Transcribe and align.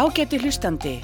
Ágæti 0.00 0.38
hlustandi, 0.40 0.94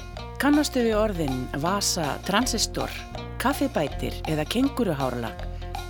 kannastu 0.41 0.81
við 0.81 0.95
orðin 0.97 1.43
vasa, 1.61 2.15
transistor, 2.25 2.89
kaffibætir 3.37 4.15
eða 4.25 4.41
kenguruhárlag? 4.49 5.43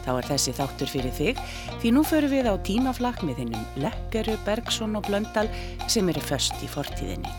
Þá 0.03 0.09
er 0.17 0.27
þessi 0.33 0.53
þáttur 0.57 0.91
fyrir 0.91 1.15
þig 1.15 1.39
því 1.79 1.93
nú 1.95 2.03
förum 2.03 2.33
við 2.33 2.49
á 2.51 2.59
tímaflakk 2.67 3.23
með 3.23 3.39
hinnum 3.45 3.79
Lekkeru, 3.79 4.35
Bergson 4.43 4.99
og 4.99 5.07
Blöndal 5.07 5.47
sem 5.87 6.11
eru 6.11 6.25
först 6.27 6.59
í 6.59 6.67
fortíðinni. 6.67 7.31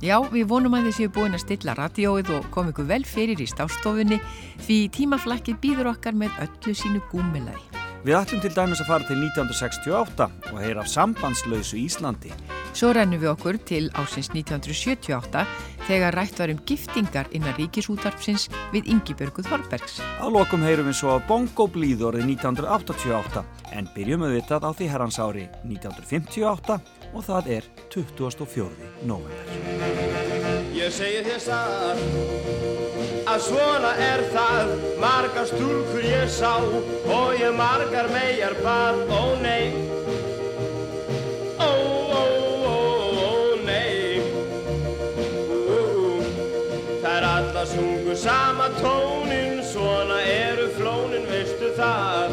Já, 0.00 0.16
við 0.32 0.48
vonum 0.48 0.80
að 0.80 0.88
þið 0.88 0.98
séu 1.02 1.12
búin 1.18 1.36
að 1.36 1.44
stilla 1.44 1.76
radíóið 1.76 2.32
og 2.38 2.50
kom 2.56 2.72
ykkur 2.72 2.88
vel 2.88 3.04
fyrir 3.04 3.36
í 3.36 3.52
stástofunni 3.52 4.22
því 4.64 4.80
tímaflakkið 4.96 5.60
býður 5.60 5.92
okkar 5.92 6.16
með 6.24 6.32
öllu 6.48 6.72
sínu 6.72 7.04
gúmilægi. 7.12 7.84
Við 8.04 8.16
ætlum 8.16 8.40
til 8.40 8.56
dæmis 8.56 8.80
að 8.80 8.94
fara 8.94 9.12
til 9.12 9.20
1968 9.20 10.32
og 10.54 10.60
heyra 10.64 10.80
af 10.80 10.92
sambandslausu 10.92 11.76
Íslandi. 11.84 12.32
Svo 12.74 12.90
rennum 12.90 13.20
við 13.22 13.30
okkur 13.30 13.58
til 13.62 13.84
ásins 13.94 14.32
1978 14.34 15.44
þegar 15.86 16.16
rætt 16.18 16.40
var 16.40 16.50
um 16.50 16.58
giftingar 16.66 17.28
innan 17.30 17.54
ríkisútarpsins 17.54 18.48
við 18.72 18.90
Yngibjörgu 18.96 19.44
Þorbergs. 19.46 20.00
Á 20.18 20.26
lokum 20.26 20.64
heyrum 20.66 20.90
við 20.90 20.98
svo 20.98 21.20
bongo 21.28 21.68
blíðorði 21.70 22.24
1988 22.34 23.44
en 23.78 23.90
byrjum 23.94 24.26
við 24.26 24.36
vitað 24.40 24.66
á 24.66 24.70
því 24.74 24.90
herrans 24.90 25.20
ári 25.22 25.46
1958 25.62 26.80
og 27.14 27.22
það 27.22 27.52
er 27.60 27.70
24. 27.94 28.68
november. 29.06 29.46
Ég 30.74 30.90
segi 30.90 31.22
þér 31.28 31.40
satt 31.46 32.74
að 33.30 33.40
svona 33.46 33.92
er 34.02 34.22
það 34.34 34.72
margar 35.00 35.46
stúrkur 35.48 36.04
ég 36.04 36.26
sá 36.32 36.58
og 36.58 37.38
ég 37.38 37.54
margar 37.56 38.10
megar 38.12 38.58
bað, 38.64 39.00
ó 39.08 39.22
nei 39.40 39.70
ó, 41.58 41.70
ó, 41.70 41.93
sungu 48.14 48.16
sama 48.16 48.68
tónin 48.80 49.62
svona 49.62 50.20
eru 50.20 50.68
flónin, 50.76 51.26
veistu 51.26 51.70
það? 51.76 52.30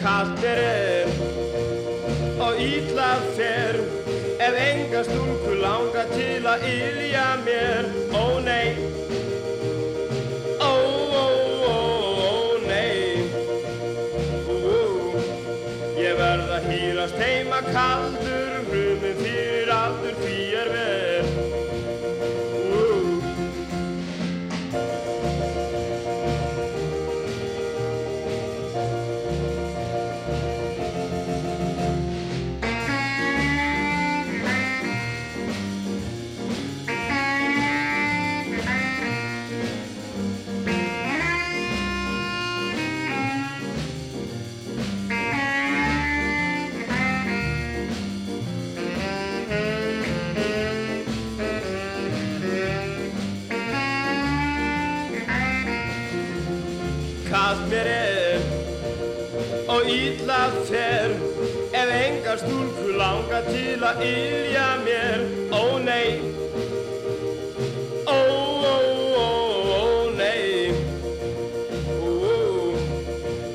Kallt 0.00 0.44
er 0.44 0.58
er 0.58 1.08
og 2.40 2.54
ítla 2.60 3.18
fer. 3.36 3.80
Ef 4.38 4.54
enga 4.54 5.02
stúlku 5.04 5.54
langa 5.60 6.04
til 6.14 6.46
að 6.46 6.62
ylja 6.62 7.36
mér 7.44 7.88
Ó 8.14 8.40
nei. 8.40 8.76
Ó, 10.60 10.74
ó, 11.10 11.26
ó, 11.66 11.78
ó 12.28 12.58
nei. 12.68 13.26
Ég 15.98 16.14
verð 16.16 16.56
að 16.56 16.70
hýrast 16.70 17.18
heima 17.18 17.60
kaldur 17.72 18.27
ítla 60.48 60.64
fer. 60.64 61.10
Ef 61.72 61.90
enga 61.92 62.36
stúlku 62.40 62.96
langa 62.96 63.42
til 63.48 63.82
að 63.84 64.02
ylja 64.04 64.68
mér 64.84 65.24
Ó 65.52 65.78
nei. 65.78 66.20
Ó, 68.06 68.16
ó, 68.16 68.76
ó, 69.16 69.28
ó 69.76 70.10
nei. 70.16 70.72
Ú, 72.00 72.74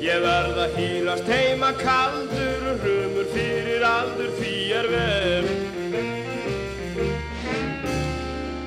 Ég 0.02 0.22
verð 0.22 0.58
að 0.66 0.78
hýrast 0.78 1.28
heima 1.28 1.72
kaldur 1.78 2.74
Rumur 2.84 3.30
fyrir 3.34 3.82
aldur 3.82 4.30
er 4.74 4.90
verð 4.90 5.52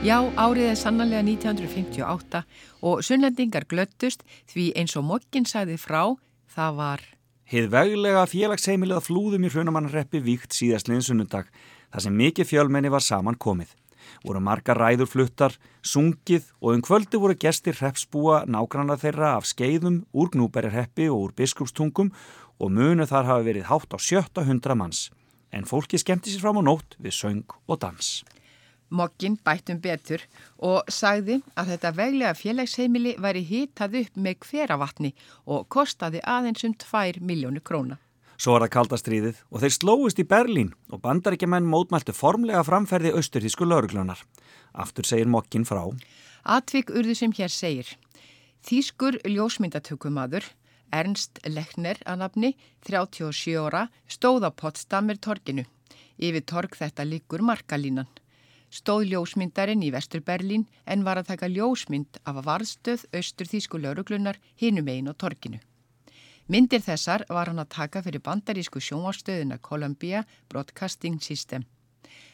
Já, 0.07 0.23
árið 0.39 0.69
er 0.71 0.77
sannlega 0.79 1.19
1958 1.19 2.43
og 2.87 3.03
sunnlendingar 3.03 3.67
glöttust 3.67 4.23
því 4.47 4.71
eins 4.79 4.95
og 4.95 5.03
mokkin 5.03 5.43
sagði 5.43 5.75
frá, 5.75 6.15
það 6.47 6.77
var 6.79 7.03
Hið 7.47 7.69
veglega 7.71 8.25
félagsheimilið 8.27 8.97
að 8.97 9.05
flúðum 9.05 9.45
í 9.47 9.49
hrunamannarreppi 9.53 10.19
víkt 10.19 10.51
síðastliðin 10.51 11.05
sunnundag 11.05 11.45
þar 11.93 12.03
sem 12.03 12.17
mikið 12.19 12.49
fjölmenni 12.49 12.89
var 12.91 13.05
saman 13.05 13.37
komið. 13.39 13.69
Voru 14.27 14.41
margar 14.43 14.75
ræður 14.75 15.07
fluttar, 15.07 15.55
sungið 15.79 16.49
og 16.59 16.73
um 16.75 16.83
kvöldi 16.83 17.21
voru 17.23 17.37
gestir 17.39 17.79
hreppsbúa 17.79 18.41
nágranna 18.51 18.97
þeirra 18.99 19.37
af 19.37 19.47
skeiðum 19.47 20.01
úr 20.11 20.33
gnúberirreppi 20.35 21.07
og 21.07 21.21
úr 21.29 21.35
biskupstungum 21.39 22.11
og 22.59 22.73
munu 22.75 23.07
þar 23.07 23.31
hafa 23.31 23.47
verið 23.47 23.69
hátt 23.71 23.95
á 23.95 23.97
sjötta 23.97 24.43
hundra 24.43 24.75
manns. 24.75 25.07
En 25.55 25.63
fólki 25.63 25.95
skemmti 26.03 26.33
sér 26.33 26.43
fram 26.43 26.59
á 26.59 26.67
nótt 26.67 26.99
við 26.99 27.15
söng 27.15 27.55
og 27.63 27.79
dans. 27.79 28.25
Mokkin 28.89 29.35
bættum 29.43 29.81
betur 29.83 30.23
og 30.63 30.87
sagði 30.87 31.41
að 31.59 31.73
þetta 31.73 31.93
veglega 31.97 32.33
félagsheimili 32.39 33.15
væri 33.19 33.43
hitað 33.43 33.97
upp 34.01 34.19
með 34.27 34.37
hveravatni 34.47 35.13
og 35.45 35.67
kostaði 35.67 36.21
aðeins 36.23 36.63
um 36.63 36.75
2 36.75 37.19
miljónu 37.19 37.59
króna. 37.59 37.97
Svo 38.37 38.53
var 38.53 38.67
það 38.67 38.73
kaldastriðið 38.75 39.39
og 39.49 39.63
þeir 39.63 39.73
slóist 39.73 40.19
í 40.21 40.27
Berlín 40.29 40.69
og 40.93 41.01
bandaríkjaman 41.01 41.65
mótmæltu 41.67 42.13
formlega 42.13 42.61
framferði 42.63 43.15
austurþísku 43.17 43.65
lauruglunar. 43.65 44.21
Aftur 44.77 45.09
segir 45.09 45.27
Mokkin 45.27 45.65
frá. 45.65 45.81
Atvik 46.45 46.93
urðu 46.93 47.15
sem 47.17 47.33
hér 47.33 47.51
segir. 47.51 47.89
Þýskur 48.67 49.17
ljósmyndatökumadur, 49.25 50.45
Ernst 50.93 51.41
Lechner 51.49 51.97
að 52.05 52.21
nafni, 52.21 52.53
37 52.87 53.57
ára, 53.57 53.87
stóð 54.07 54.47
á 54.47 54.51
Potsdamer 54.53 55.17
torginu. 55.17 55.65
Yfir 56.17 56.45
torg 56.45 56.77
þetta 56.77 57.05
líkur 57.09 57.43
markalínan. 57.45 58.07
Stóð 58.69 59.07
ljósmyndarinn 59.11 59.83
í 59.85 59.93
Vestur 59.95 60.21
Berlín 60.21 60.65
en 60.85 61.05
var 61.07 61.19
að 61.21 61.31
taka 61.31 61.47
ljósmynd 61.47 62.19
af 62.25 62.35
að 62.35 62.47
varðstöð 62.49 63.05
austur 63.15 63.47
þýsku 63.47 63.79
lauruglunar 63.79 64.39
hinum 64.59 64.91
einn 64.91 65.07
á 65.07 65.13
torginu. 65.15 65.59
Myndir 66.47 66.83
þessar 66.83 67.23
var 67.29 67.49
hann 67.51 67.59
að 67.63 67.73
taka 67.75 68.01
fyrir 68.03 68.23
bandarísku 68.23 68.79
sjónvarstöðuna 68.83 69.57
Columbia 69.59 70.23
Broadcasting 70.51 71.19
System. 71.23 71.65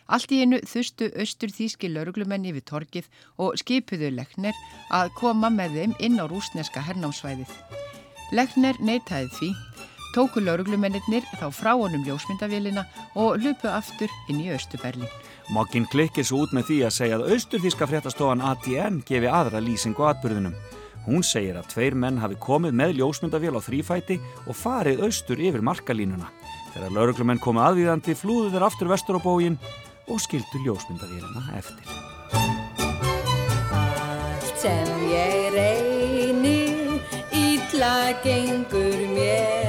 Allt 0.05 0.33
í 0.35 0.41
einu 0.43 0.59
þustu 0.67 1.07
austur 1.17 1.53
þýski 1.53 1.89
lauruglumenn 1.89 2.45
yfir 2.49 2.65
torgið 2.69 3.07
og 3.41 3.55
skipuðu 3.61 4.11
Lechner 4.13 4.57
að 4.91 5.13
koma 5.17 5.49
með 5.53 5.77
þeim 5.79 5.95
inn 5.99 6.19
á 6.19 6.25
rúsneska 6.27 6.83
hernámsvæðið. 6.83 7.53
Lechner 8.33 8.77
neytaði 8.81 9.29
því, 9.37 9.49
tóku 10.13 10.43
lauruglumennir 10.43 11.25
þá 11.39 11.47
frá 11.53 11.73
honum 11.73 12.05
ljósmyndavélina 12.05 12.85
og 13.19 13.41
lupu 13.43 13.67
aftur 13.71 14.11
inn 14.29 14.41
í 14.43 14.51
Östuberlin. 14.53 15.09
Mokkin 15.51 15.89
klikkir 15.91 16.25
svo 16.27 16.45
út 16.45 16.53
með 16.55 16.69
því 16.69 16.77
að 16.87 16.95
segja 16.97 17.19
að 17.19 17.33
austurþíska 17.35 17.89
fréttastofan 17.89 18.45
ATN 18.47 19.01
gefi 19.07 19.27
aðra 19.27 19.59
lýsingu 19.63 20.05
atbyrðunum. 20.07 20.55
Hún 21.03 21.25
segir 21.27 21.57
að 21.59 21.67
tveir 21.73 21.97
menn 21.99 22.21
hafi 22.21 22.37
komið 22.39 22.77
með 22.79 22.95
ljósmyndavél 23.01 23.57
á 23.59 23.61
þrýfæti 23.65 24.19
og 24.47 24.55
farið 24.55 25.03
austur 25.09 25.41
yfir 25.43 25.65
markalínuna. 25.65 26.29
Þegar 26.73 26.95
lauruglumenn 26.95 27.41
komið 27.43 27.65
aðvíðandi 27.67 28.15
flúðu 28.17 28.53
þeir 28.53 28.67
aftur 28.69 28.89
vestur 28.93 29.19
á 29.19 29.25
bógin 29.25 29.59
og 30.07 30.21
skildu 30.23 30.63
ljósmyndavélina 30.63 31.43
eftir. 31.59 31.91
Allt 33.75 34.55
sem 34.63 34.95
ég 35.11 35.51
reyni, 35.57 36.57
ítla 37.35 38.15
gengur 38.23 39.03
mér, 39.11 39.62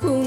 孤 0.00 0.25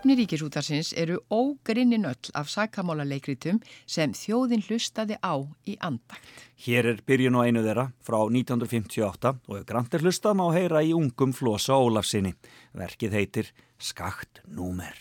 Safni 0.00 0.14
Ríkisútarsins 0.16 0.94
eru 0.96 1.18
ógrinnin 1.28 2.06
öll 2.08 2.30
af 2.32 2.48
sakamála 2.48 3.04
leikritum 3.04 3.58
sem 3.84 4.14
þjóðin 4.16 4.62
hlustaði 4.64 5.18
á 5.20 5.36
í 5.68 5.74
andakt. 5.76 6.24
Hér 6.64 6.86
er 6.88 7.02
byrjun 7.04 7.36
og 7.36 7.44
einu 7.44 7.60
þeirra 7.60 7.84
frá 8.00 8.16
1958 8.24 9.34
og 9.52 9.66
grandir 9.68 10.00
hlusta 10.00 10.32
má 10.32 10.46
heyra 10.56 10.80
í 10.80 10.94
ungum 10.96 11.34
flosa 11.36 11.76
Ólafsinni. 11.76 12.32
Verkið 12.72 13.18
heitir 13.18 13.52
Skakt 13.76 14.40
númer. 14.48 14.96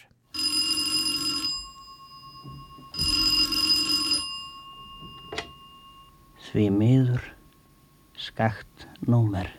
Því 6.52 6.68
miður 6.76 7.24
skakt 8.20 8.90
númer. 9.08 9.59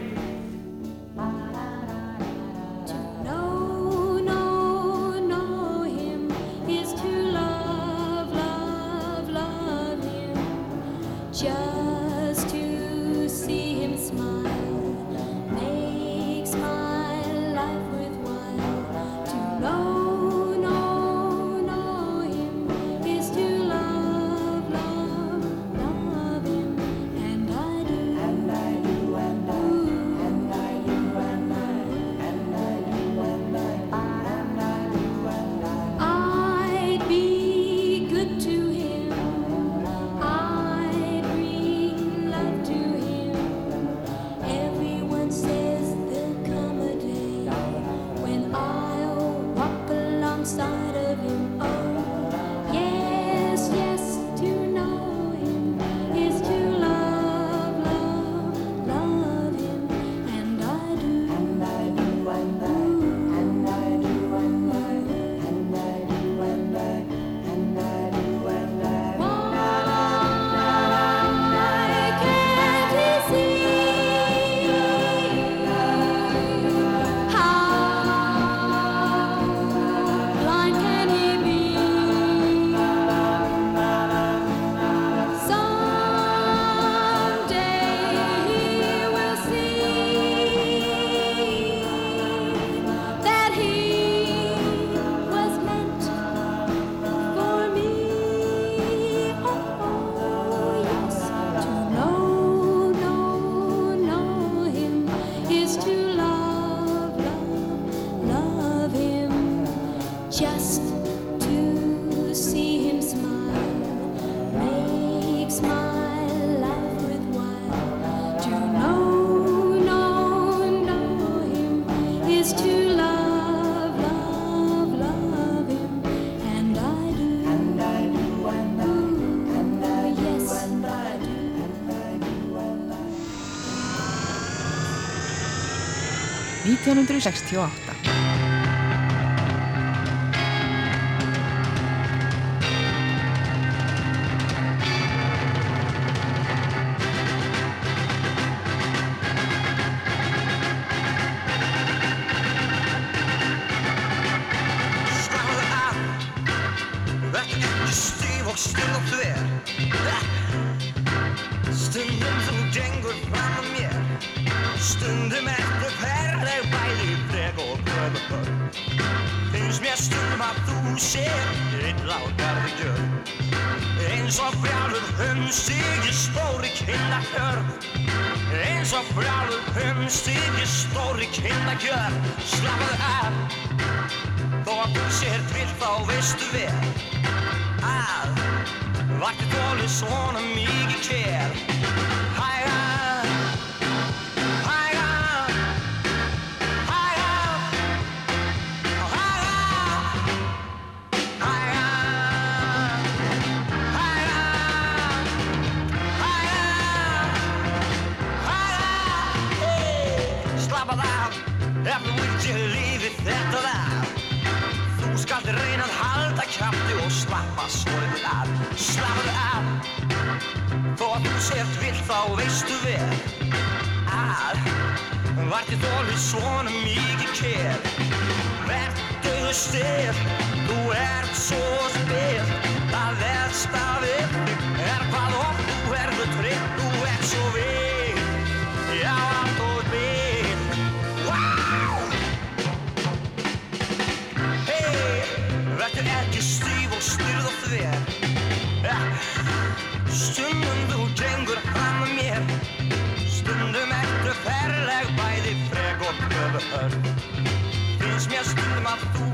1968 136.77 137.82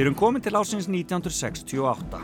Við 0.05 0.11
erum 0.11 0.19
komin 0.21 0.43
til 0.45 0.53
ásins 0.53 0.85
1968. 0.85 2.19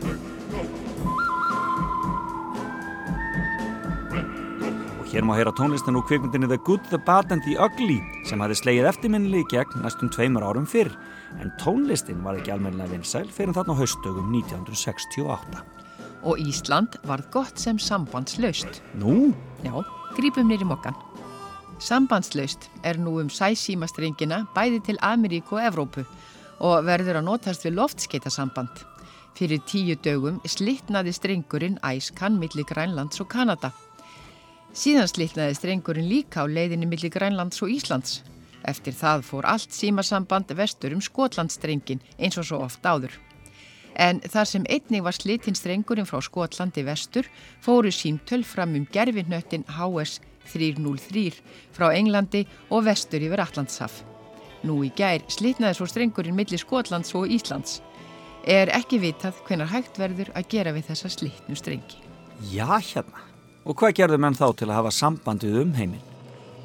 Og 5.02 5.08
hér 5.10 5.26
má 5.26 5.34
heyra 5.34 5.50
tónlistin 5.50 5.98
úr 5.98 6.06
kvikmyndinni 6.06 6.46
The 6.46 6.60
Good, 6.62 6.86
The 6.92 7.00
Bad 7.02 7.34
and 7.34 7.42
The 7.42 7.56
Ugly 7.58 7.98
sem 8.30 8.38
hafði 8.38 8.60
slegið 8.60 8.86
eftirminnilega 8.86 9.42
í 9.42 9.50
gegn 9.50 9.82
næstum 9.82 10.14
tveimur 10.14 10.46
árum 10.46 10.62
fyrr. 10.70 10.94
En 11.42 11.50
tónlistin 11.58 12.22
var 12.22 12.38
ekki 12.38 12.54
almennilega 12.54 12.94
vinsæl 12.94 13.26
fyrir 13.26 13.50
þarna 13.58 13.74
á 13.74 13.80
haustdögum 13.82 14.30
1968. 14.30 15.66
Og 16.22 16.38
Ísland 16.38 17.00
varð 17.02 17.32
gott 17.34 17.58
sem 17.58 17.82
sambandslaust. 17.82 18.78
Nú, 18.94 19.34
Já, 19.66 19.74
grípum 20.14 20.46
nýri 20.46 20.70
mokkan. 20.70 20.94
Sambandslaust 21.82 22.70
er 22.86 22.94
nú 23.02 23.18
um 23.18 23.26
sæsímastrengina 23.26 24.44
bæði 24.54 24.84
til 24.86 25.02
Ameríku 25.02 25.58
og 25.58 25.66
Evrópu 25.66 26.06
og 26.62 26.86
verður 26.86 27.18
að 27.20 27.26
notast 27.26 27.66
við 27.66 27.76
loftskeitasamband. 27.80 28.84
Fyrir 29.36 29.62
tíu 29.66 29.96
dögum 30.04 30.38
slittnaði 30.46 31.14
strengurinn 31.16 31.80
æskan 31.82 32.38
millir 32.38 32.66
Grænlands 32.68 33.20
og 33.22 33.30
Kanada. 33.32 33.72
Síðan 34.72 35.10
slittnaði 35.10 35.56
strengurinn 35.58 36.08
líka 36.08 36.44
á 36.44 36.46
leiðinni 36.46 36.86
millir 36.88 37.12
Grænlands 37.12 37.62
og 37.64 37.72
Íslands. 37.72 38.20
Eftir 38.62 38.94
það 38.94 39.24
fór 39.26 39.48
allt 39.50 39.74
símasamband 39.74 40.52
vestur 40.54 40.94
um 40.94 41.02
Skotlandstrengin 41.02 42.02
eins 42.18 42.38
og 42.38 42.46
svo 42.46 42.62
oft 42.68 42.86
áður. 42.86 43.16
En 43.98 44.22
þar 44.22 44.48
sem 44.48 44.68
einnig 44.70 45.02
var 45.04 45.16
slitinn 45.16 45.58
strengurinn 45.58 46.08
frá 46.08 46.22
Skotlandi 46.24 46.84
vestur 46.86 47.28
fóru 47.64 47.92
símtöl 47.92 48.46
fram 48.46 48.78
um 48.78 48.86
gerfinnöttin 48.86 49.66
HS 49.68 50.20
303 50.52 51.28
frá 51.74 51.92
Englandi 51.92 52.46
og 52.70 52.86
vestur 52.88 53.20
yfir 53.20 53.44
Allandshaf. 53.44 54.11
Nú 54.62 54.78
í 54.86 54.92
gær 54.94 55.24
slitnaði 55.32 55.78
svo 55.78 55.88
strengurinn 55.90 56.36
milli 56.38 56.58
Skotlands 56.60 57.14
og 57.18 57.30
Íslands. 57.34 57.80
Er 58.46 58.70
ekki 58.74 59.00
vitað 59.02 59.38
hvenar 59.46 59.70
hægt 59.70 59.98
verður 59.98 60.30
að 60.38 60.48
gera 60.54 60.72
við 60.74 60.88
þessa 60.90 61.10
slitnu 61.10 61.58
strengi. 61.58 61.98
já 62.50 62.66
hérna. 62.66 63.18
Og 63.64 63.76
hvað 63.78 63.94
gerðu 63.94 64.18
menn 64.18 64.34
þá 64.34 64.48
til 64.56 64.68
að 64.68 64.78
hafa 64.80 64.90
sambandið 64.90 65.60
um 65.62 65.74
heiminn? 65.74 66.02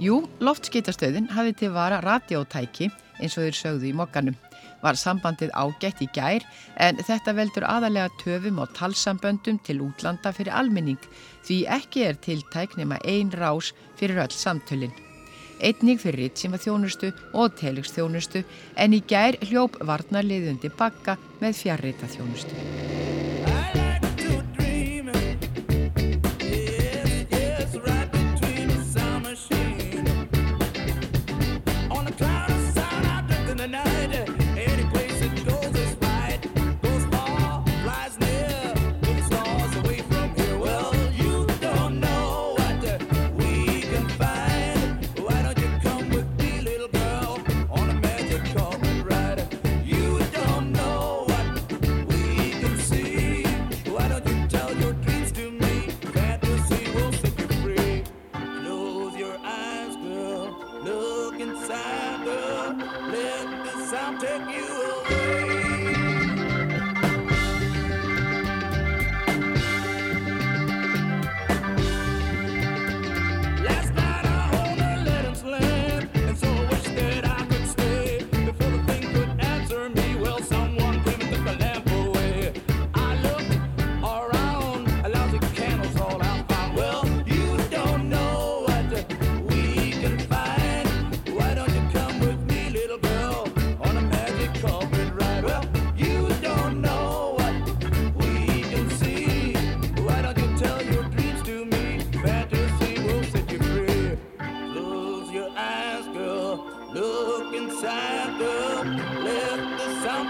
Jú, 0.01 0.27
loftskeitastöðin 0.41 1.29
hafði 1.33 1.53
til 1.57 1.69
vara 1.73 2.01
radiótæki 2.01 2.89
eins 3.21 3.37
og 3.37 3.45
þeir 3.45 3.57
sögðu 3.57 3.89
í 3.89 3.95
mokkanum. 3.97 4.37
Var 4.81 4.97
sambandið 4.97 5.53
ágætt 5.57 6.03
í 6.05 6.09
gær 6.13 6.45
en 6.81 7.01
þetta 7.01 7.33
veldur 7.37 7.65
aðalega 7.65 8.13
töfum 8.21 8.61
á 8.61 8.65
talsamböndum 8.77 9.57
til 9.65 9.81
útlanda 9.81 10.33
fyrir 10.33 10.53
almenning 10.53 11.01
því 11.47 11.63
ekki 11.79 12.05
er 12.09 12.21
tiltæk 12.21 12.77
nema 12.77 13.01
ein 13.05 13.33
rás 13.33 13.73
fyrir 13.97 14.21
öll 14.21 14.33
samtölinn. 14.33 15.06
Einnig 15.59 16.01
fyrir 16.03 16.27
ritsima 16.27 16.59
þjónustu 16.61 17.11
og 17.33 17.55
telix 17.57 17.93
þjónustu 17.95 18.43
en 18.77 18.93
í 18.93 19.01
gær 19.09 19.39
hljóp 19.47 19.79
varnarliðundi 19.81 20.71
bakka 20.77 21.17
með 21.41 21.57
fjarrita 21.63 22.09
þjónustu. 22.13 22.57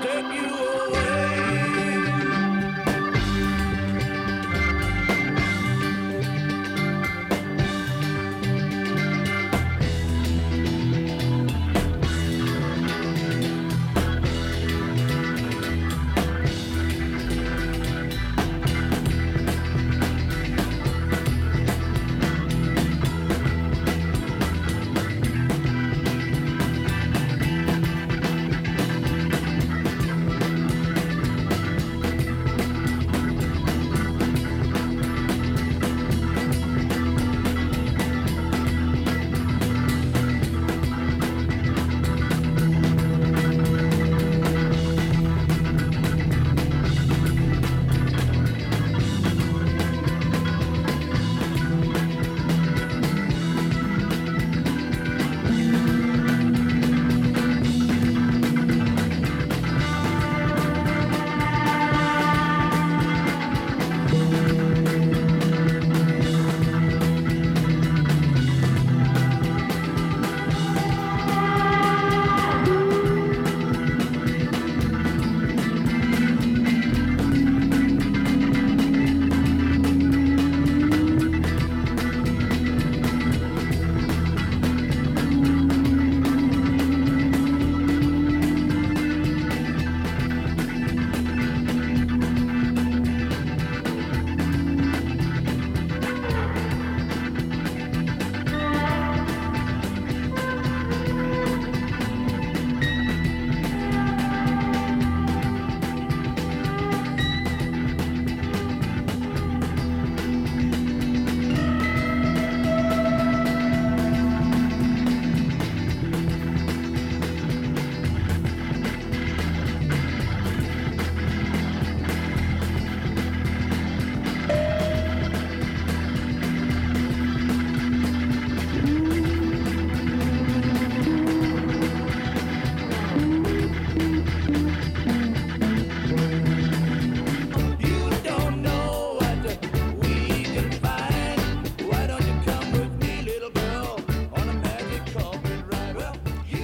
Thank 0.04 0.34
you. 0.34 0.47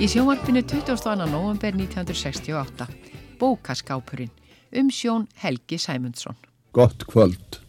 Í 0.03 0.07
sjónvarpinu 0.11 0.59
22. 0.67 1.13
november 1.31 1.71
1968, 1.79 2.89
Bókaskápurinn, 3.39 4.31
um 4.75 4.89
sjón 4.91 5.29
Helgi 5.39 5.77
Sæmundsson. 5.79 6.35
Gott 6.75 7.05
kvöld. 7.07 7.61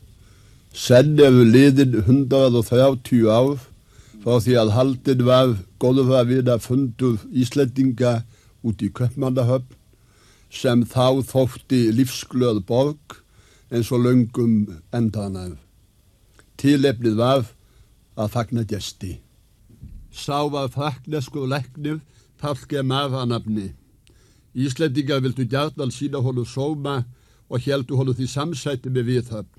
Senn 0.74 1.20
eru 1.22 1.44
liðin 1.46 1.92
130 2.00 3.28
ár 3.30 3.60
frá 4.24 4.40
því 4.42 4.56
að 4.58 4.72
haldin 4.74 5.22
var 5.28 5.52
góðurafina 5.78 6.56
fundur 6.58 7.20
Íslendinga 7.30 8.24
út 8.66 8.82
í 8.82 8.88
Köpmannahöfn 8.90 9.76
sem 10.50 10.82
þá 10.90 11.22
þótti 11.28 11.84
lífsglöð 11.94 12.64
borg 12.66 13.20
eins 13.70 13.92
og 13.94 14.02
löngum 14.08 14.56
endanar. 14.90 15.54
Tilefnið 16.58 17.14
var 17.22 17.46
að 18.18 18.34
fagna 18.34 18.66
gesti. 18.66 19.20
Sá 20.10 20.50
var 20.50 20.74
frakneskur 20.74 21.46
leknir 21.54 22.02
Pálke 22.44 22.82
Maranafni. 22.82 23.70
Íslendingar 24.54 25.22
vildu 25.24 25.46
gjarnan 25.48 25.92
sína 25.96 26.20
honu 26.20 26.42
sóma 26.44 26.98
og 27.48 27.62
heldu 27.64 27.96
honu 27.96 28.12
því 28.12 28.26
samsætti 28.28 28.92
með 28.92 29.06
viðhöfn. 29.08 29.54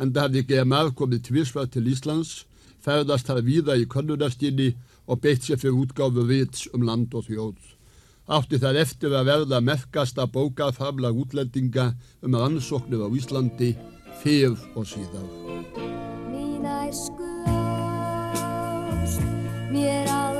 En 0.00 0.14
það 0.14 0.24
hafði 0.24 0.42
GMR 0.48 0.88
komið 0.96 1.20
tvísvar 1.26 1.68
til 1.68 1.90
Íslands, 1.92 2.46
ferðast 2.80 3.28
þar 3.28 3.42
víða 3.44 3.76
í 3.76 3.84
könnunastinni 3.92 4.70
og 5.04 5.20
beitt 5.20 5.44
sér 5.44 5.60
fyrir 5.60 5.82
útgáfu 5.82 6.24
vits 6.32 6.64
um 6.72 6.88
land 6.88 7.12
og 7.12 7.28
þjóð. 7.28 7.60
Átti 8.32 8.62
þar 8.64 8.80
eftir 8.86 9.12
að 9.20 9.28
verða 9.34 9.60
merkasta 9.60 10.24
bókaframla 10.24 11.12
útlendinga 11.12 11.90
um 12.24 12.40
rannsóknir 12.40 13.04
á 13.04 13.08
Íslandi 13.20 13.74
fyrr 14.24 14.56
og 14.72 14.88
síðar. 14.88 15.28
Mín 16.32 16.64
æsku 16.64 17.32
ást 18.96 19.20
mér 19.68 20.08
aldrei 20.08 20.39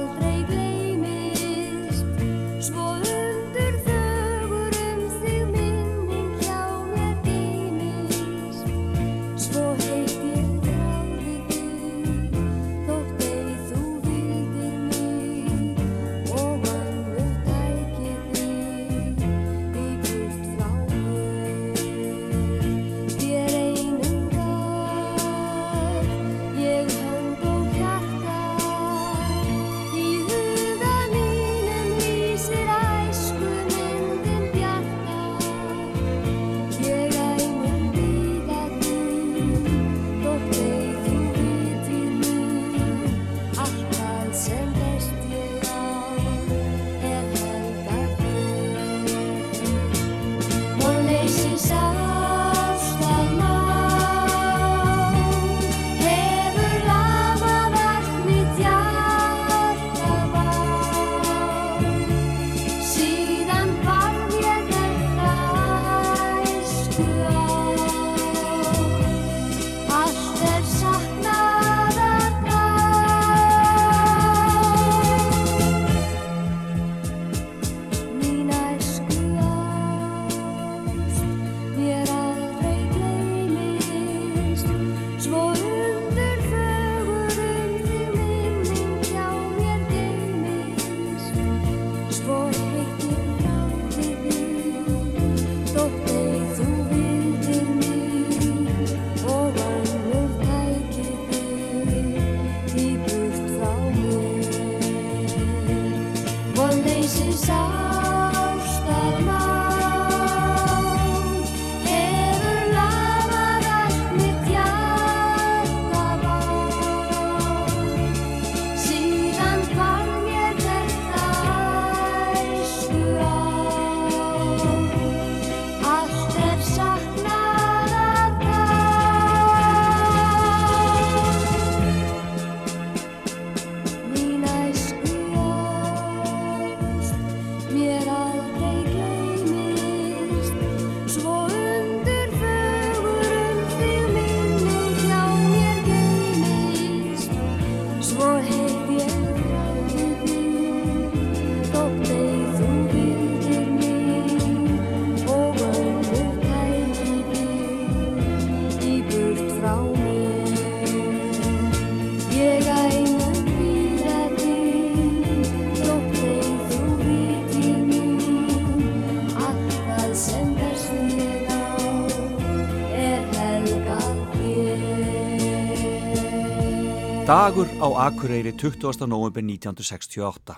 Dagur 177.61 177.77
á 177.85 178.09
Akureyri 178.09 178.53
20. 178.57 179.05
november 179.05 179.42
1968. 179.44 180.57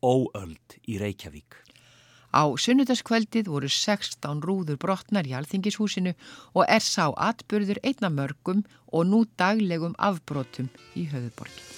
Óöld 0.00 0.76
í 0.88 0.96
Reykjavík. 0.96 1.58
Á 2.32 2.48
sunnudagskveldið 2.56 3.50
voru 3.52 3.68
16 3.68 4.40
rúður 4.40 4.78
brotnar 4.80 5.28
í 5.28 5.34
alþingishúsinu 5.36 6.14
og 6.56 6.64
er 6.64 6.80
sá 6.80 7.12
atbyrður 7.12 7.82
einna 7.84 8.08
mörgum 8.08 8.64
og 8.88 9.04
nú 9.10 9.26
daglegum 9.36 9.92
afbrotum 10.00 10.72
í 10.96 11.04
höfuborgin. 11.12 11.77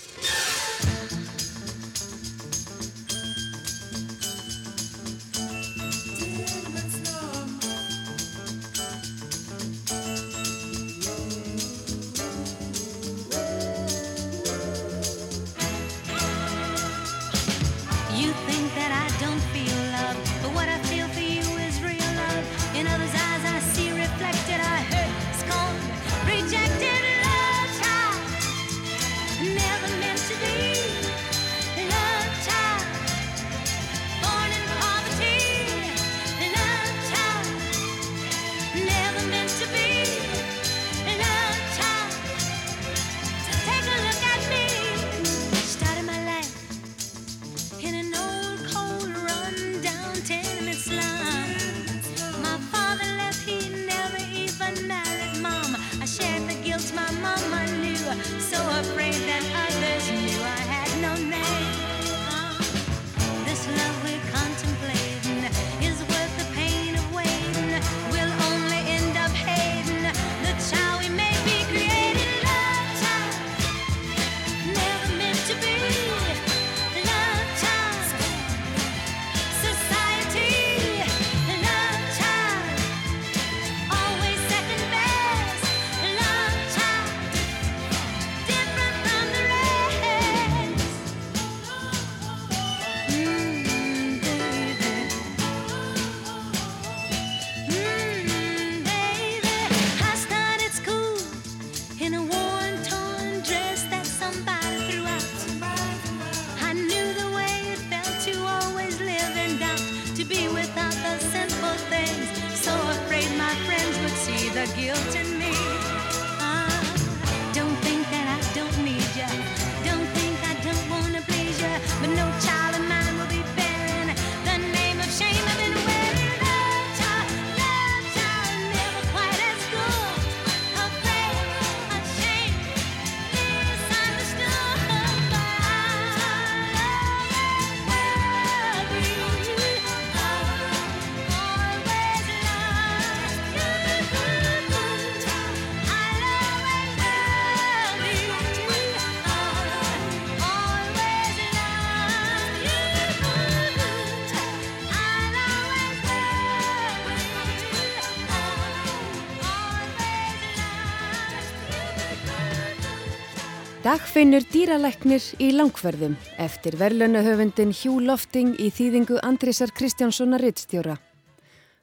Dagfinnur 163.80 164.44
dýralæknir 164.52 165.24
í 165.40 165.46
langverðum 165.56 166.12
eftir 166.44 166.74
verðlunahöfundin 166.76 167.70
Hjú 167.72 167.94
Lofting 168.04 168.50
í 168.60 168.66
þýðingu 168.76 169.16
Andrisar 169.24 169.72
Kristjánssonar 169.72 170.44
Rittstjóra. 170.44 170.98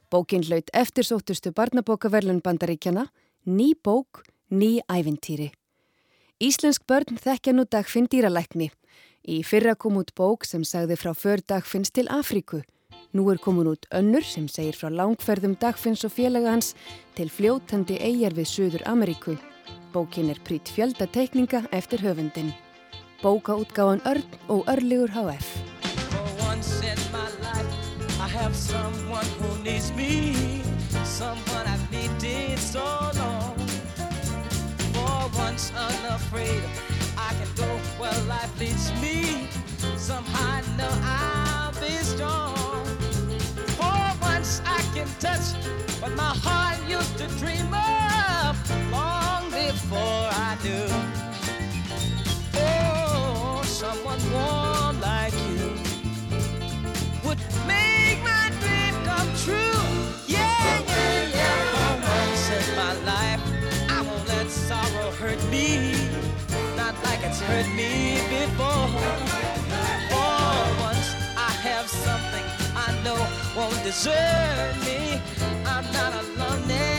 Bókin 0.06 0.44
hlaut 0.46 0.70
eftirsóttustu 0.78 1.50
barnabókaverlun 1.50 2.38
bandaríkjana, 2.38 3.08
ný 3.50 3.72
bók, 3.74 4.22
ný 4.46 4.78
ævintýri. 4.86 5.50
Íslensk 6.38 6.86
börn 6.86 7.18
þekkja 7.18 7.56
nú 7.58 7.66
Dagfinn 7.66 8.06
dýralækni. 8.06 8.70
Í 9.26 9.42
fyrra 9.42 9.74
kom 9.74 9.98
út 9.98 10.14
bók 10.14 10.46
sem 10.46 10.62
sagði 10.62 11.02
frá 11.02 11.10
för 11.18 11.42
Dagfinns 11.42 11.90
til 11.90 12.06
Afríku. 12.06 12.62
Nú 13.10 13.26
er 13.34 13.42
komin 13.42 13.74
út 13.74 13.90
önnur 13.90 14.22
sem 14.22 14.46
segir 14.46 14.78
frá 14.78 14.86
langferðum 14.86 15.58
Dagfinns 15.58 16.06
og 16.06 16.14
félaga 16.14 16.54
hans 16.54 16.76
til 17.18 17.26
fljótandi 17.26 17.98
eigjar 17.98 18.38
við 18.38 18.52
Suður 18.54 18.86
Ameríku. 18.86 19.34
Bókin 19.92 20.28
er 20.30 20.38
prýtt 20.44 20.68
fjölda 20.68 21.06
teikninga 21.06 21.62
eftir 21.72 22.00
höfundin. 22.04 22.52
Bókaútgáðan 23.22 24.02
Örn 24.04 24.22
og 24.48 24.68
Örligur 24.68 25.10
HF. 25.10 25.48
Somehow 39.96 40.58
I 40.58 40.62
know 40.76 40.88
I'll 41.02 41.72
be 41.80 41.90
strong. 42.02 42.84
For 43.76 44.00
once 44.22 44.62
I 44.64 44.80
can 44.94 45.08
touch, 45.20 45.52
but 46.00 46.16
my 46.16 46.32
heart 46.44 46.77
do. 50.62 50.86
Oh, 52.54 53.62
someone 53.64 54.20
warm 54.32 55.00
like 55.00 55.32
you 55.32 55.70
would 57.24 57.38
make 57.66 58.18
my 58.24 58.50
dream 58.60 58.94
come 59.04 59.28
true. 59.44 59.82
Yeah, 60.26 60.82
yeah, 60.86 61.28
yeah. 61.38 61.74
For 61.74 61.94
once 62.10 62.50
in 62.58 62.76
my 62.76 62.92
life, 63.12 63.42
I 63.88 64.02
won't 64.02 64.26
let 64.28 64.50
sorrow 64.50 65.10
hurt 65.12 65.42
me, 65.50 65.94
not 66.76 66.94
like 67.04 67.20
it's 67.22 67.40
hurt 67.40 67.68
me 67.76 68.18
before. 68.28 68.88
For 70.10 70.48
once, 70.82 71.08
I 71.36 71.52
have 71.68 71.88
something 71.88 72.44
I 72.74 72.88
know 73.04 73.20
won't 73.56 73.82
desert 73.84 74.74
me. 74.84 75.20
I'm 75.64 75.84
not 75.92 76.12
alone. 76.14 76.66
Now. 76.68 76.97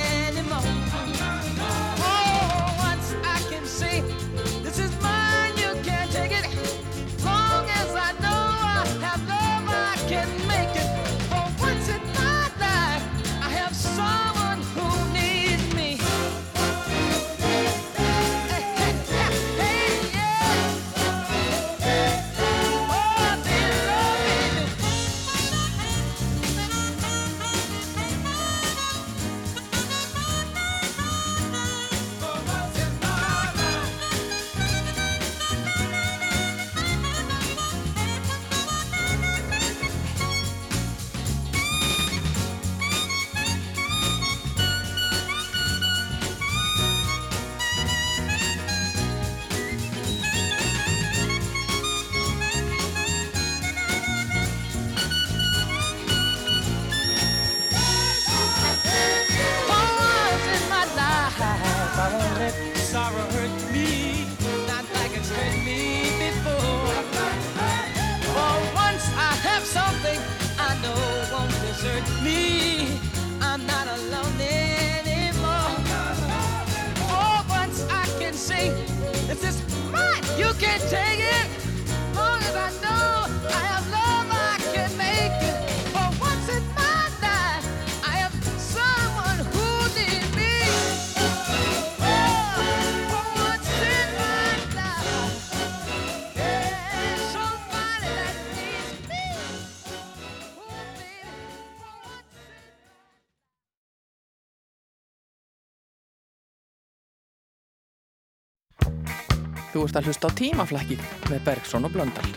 Þú 109.79 109.85
ert 109.87 109.95
að 109.95 110.07
hlusta 110.09 110.27
á 110.27 110.31
tímaflækið 110.35 111.03
með 111.31 111.45
Bergson 111.45 111.87
og 111.87 111.93
Blöndal. 111.93 112.27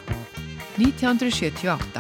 1978 0.79 1.99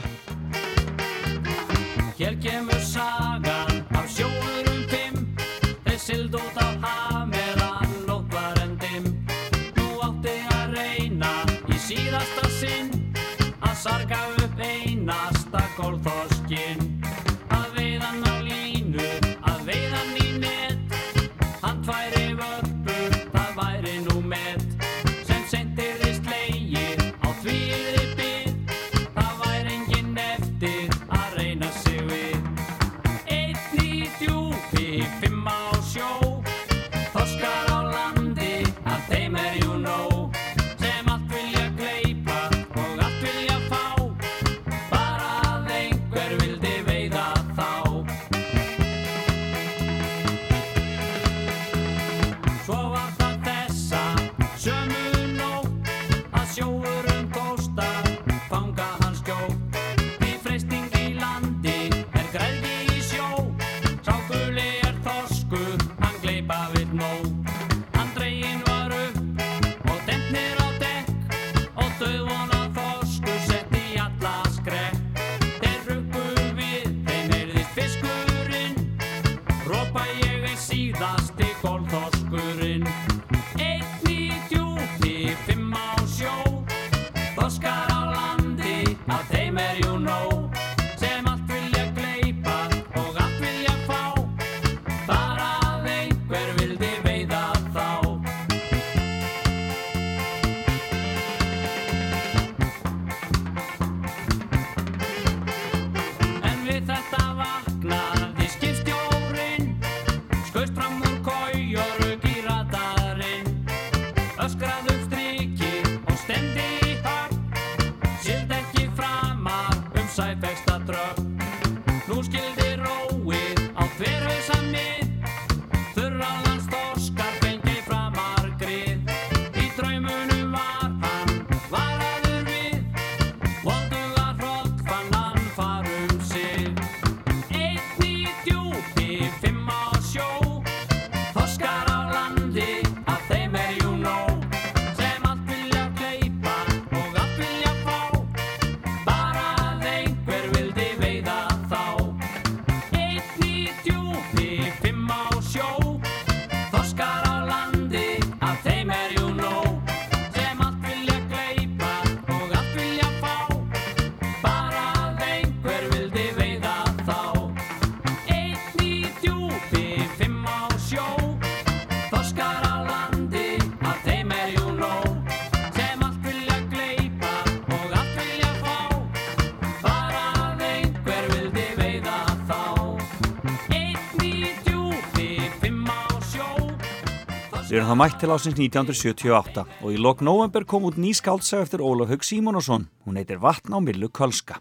er 187.82 187.88
það 187.88 187.98
mætt 187.98 188.18
til 188.20 188.30
ásins 188.30 188.58
1978 188.60 189.62
og 189.82 189.88
í 189.90 189.96
lok 189.98 190.20
november 190.22 190.62
kom 190.68 190.84
út 190.86 190.98
ný 191.02 191.10
skáltsaga 191.18 191.64
eftir 191.64 191.82
Ólaf 191.82 192.12
Haug 192.12 192.22
Símónasson. 192.22 192.84
Hún 193.02 193.16
heitir 193.18 193.40
Vatn 193.42 193.74
á 193.74 193.82
millu 193.82 194.06
Kölska. 194.06 194.60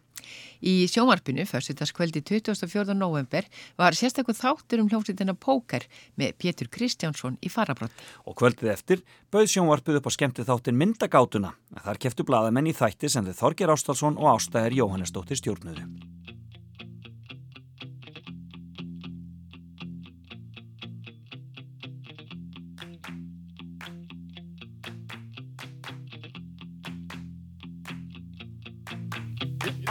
Í 0.61 0.87
sjómarpinu, 0.89 1.43
fyrstutaskveldi 1.45 2.23
24. 2.25 2.95
november, 2.97 3.45
var 3.77 3.97
sérstaklega 3.97 4.39
þáttur 4.39 4.81
um 4.81 4.89
hljómsýtina 4.89 5.35
Póker 5.37 5.85
með 6.17 6.33
Pétur 6.41 6.69
Kristjánsson 6.73 7.37
í 7.45 7.51
farabrott. 7.53 7.93
Og 8.25 8.37
kvöldið 8.41 8.73
eftir 8.73 9.03
bauð 9.29 9.49
sjómarpið 9.53 9.99
upp 9.99 10.09
á 10.09 10.11
skemmti 10.17 10.47
þáttin 10.47 10.79
Myndagátuna. 10.81 11.53
Þar 11.83 12.01
keftu 12.01 12.25
bladamenn 12.25 12.71
í 12.71 12.77
þætti 12.77 13.11
sem 13.11 13.27
þið 13.27 13.37
Þorger 13.43 13.75
Ástalsson 13.75 14.17
og 14.17 14.33
ástæðir 14.33 14.79
Jóhannesdóttir 14.81 15.41
stjórnöðru. 15.41 15.85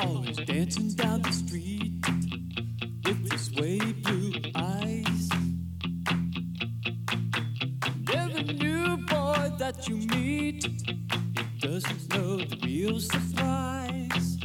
always 0.03 0.37
dancing 0.39 0.91
down 0.91 1.23
the 1.23 1.33
street 1.33 1.93
with 3.05 3.33
his 3.33 3.51
way 3.53 3.79
blue 3.79 4.33
eyes. 4.55 5.29
Never 8.09 8.43
new 8.43 8.97
boy 8.99 9.53
that 9.59 9.89
you 9.89 9.97
meet, 9.97 10.65
it 10.65 11.61
doesn't 11.61 12.15
know 12.15 12.39
the 12.39 12.59
real 12.65 12.99
surprise. 13.01 14.39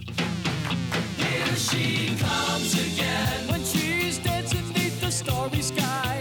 Here 1.17 1.55
she 1.55 2.15
comes 2.17 2.73
again 2.73 3.47
when 3.49 3.63
she's 3.63 4.17
dancing 4.19 4.67
neath 4.69 4.99
the 5.01 5.11
starry 5.11 5.61
sky. 5.61 6.14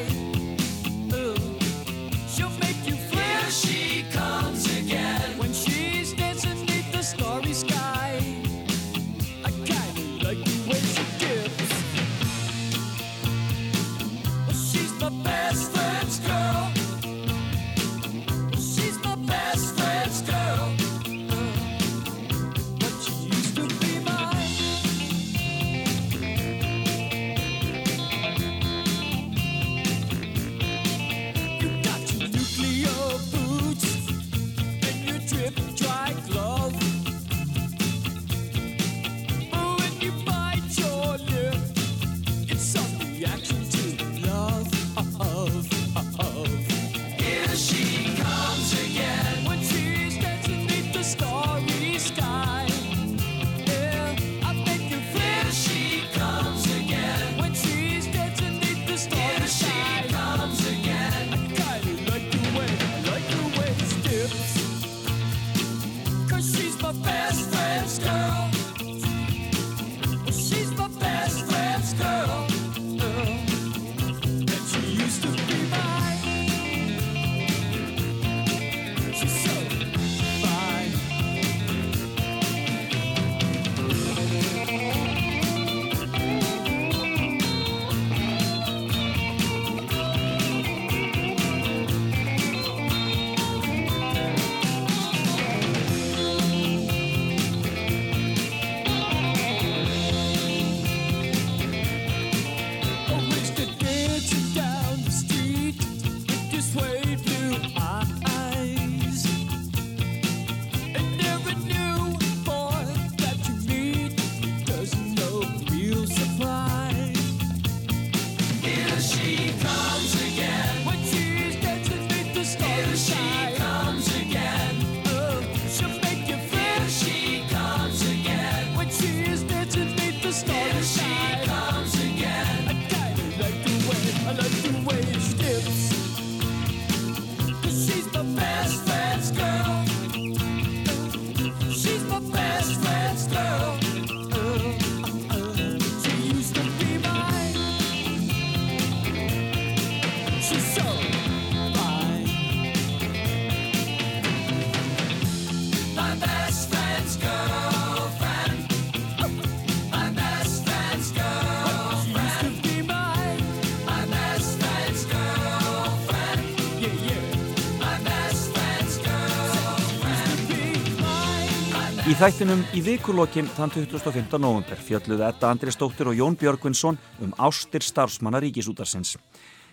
Í 172.15 172.17
þættinum 172.21 172.61
í 172.79 172.81
vikulokkin 172.87 173.49
þann 173.57 173.73
25. 173.75 174.37
november 174.39 174.79
fjölluðu 174.79 175.25
Edda 175.27 175.49
Andrisdóttir 175.51 176.07
og 176.07 176.15
Jón 176.15 176.37
Björgvinsson 176.39 176.95
um 177.25 177.33
ástir 177.43 177.83
starfsmanna 177.83 178.39
ríkisútarsins. 178.45 179.17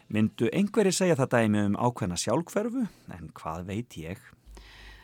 Myndu 0.10 0.50
einhverji 0.50 0.96
segja 0.98 1.20
það 1.20 1.30
dæmi 1.36 1.62
um 1.68 1.76
ákveðna 1.78 2.18
sjálfhverfu, 2.18 2.88
en 3.14 3.30
hvað 3.38 3.68
veit 3.68 3.98
ég? 4.02 4.18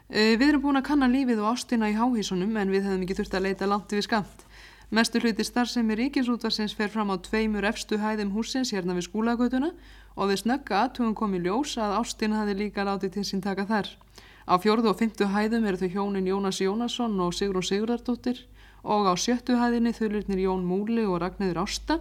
Eh, 0.09 0.33
Við 0.33 0.47
erum 0.47 0.63
búin 0.63 0.81
að 0.81 0.87
kanna 0.89 1.11
lífið 1.13 1.43
og 1.43 1.51
ástina 1.51 1.91
í 1.91 1.99
háhísunum 1.99 2.57
en 2.57 2.73
við 2.73 2.87
hefðum 2.87 3.05
ekki 3.05 3.19
þurft 3.19 3.37
að 3.37 3.45
leita 3.45 3.69
langt 3.69 3.93
við 3.93 4.07
skamt. 4.07 4.47
Mestu 4.89 5.21
hluti 5.21 5.45
starfsemi 5.45 5.93
ríkisútvarsins 5.93 6.73
fer 6.73 6.89
fram 6.89 7.13
á 7.13 7.21
tveimur 7.21 7.69
efstu 7.69 8.01
hæðum 8.01 8.33
húsins 8.33 8.73
hérna 8.73 8.97
við 8.97 9.11
skúlagötuna 9.11 9.75
og 10.17 10.33
við 10.33 10.41
snögga 10.41 10.87
aðtugum 10.87 11.13
kom 11.13 11.37
í 11.37 11.45
ljós 11.45 11.77
að 11.77 11.99
ástin 12.01 12.33
hafi 12.33 12.57
líka 12.57 12.81
látið 12.81 13.19
til 13.19 13.27
sín 13.29 13.45
taka 13.45 13.69
þar. 13.69 13.93
Á 14.47 14.55
fjórðu 14.63 14.93
og 14.93 14.99
fymtu 14.99 15.27
hæðum 15.27 15.67
eru 15.67 15.81
þau 15.81 15.93
hjónin 15.93 16.31
Jónas 16.31 16.61
Jónasson 16.63 17.19
og 17.19 17.35
Sigrún 17.35 17.67
Sigurðardóttir 17.67 18.45
og 18.87 19.11
á 19.11 19.13
sjöttu 19.19 19.59
hæðinni 19.59 19.91
þulurnir 19.91 20.43
Jón 20.47 20.63
Múli 20.63 21.03
og 21.03 21.19
Ragnæður 21.21 21.63
Ásta 21.65 21.99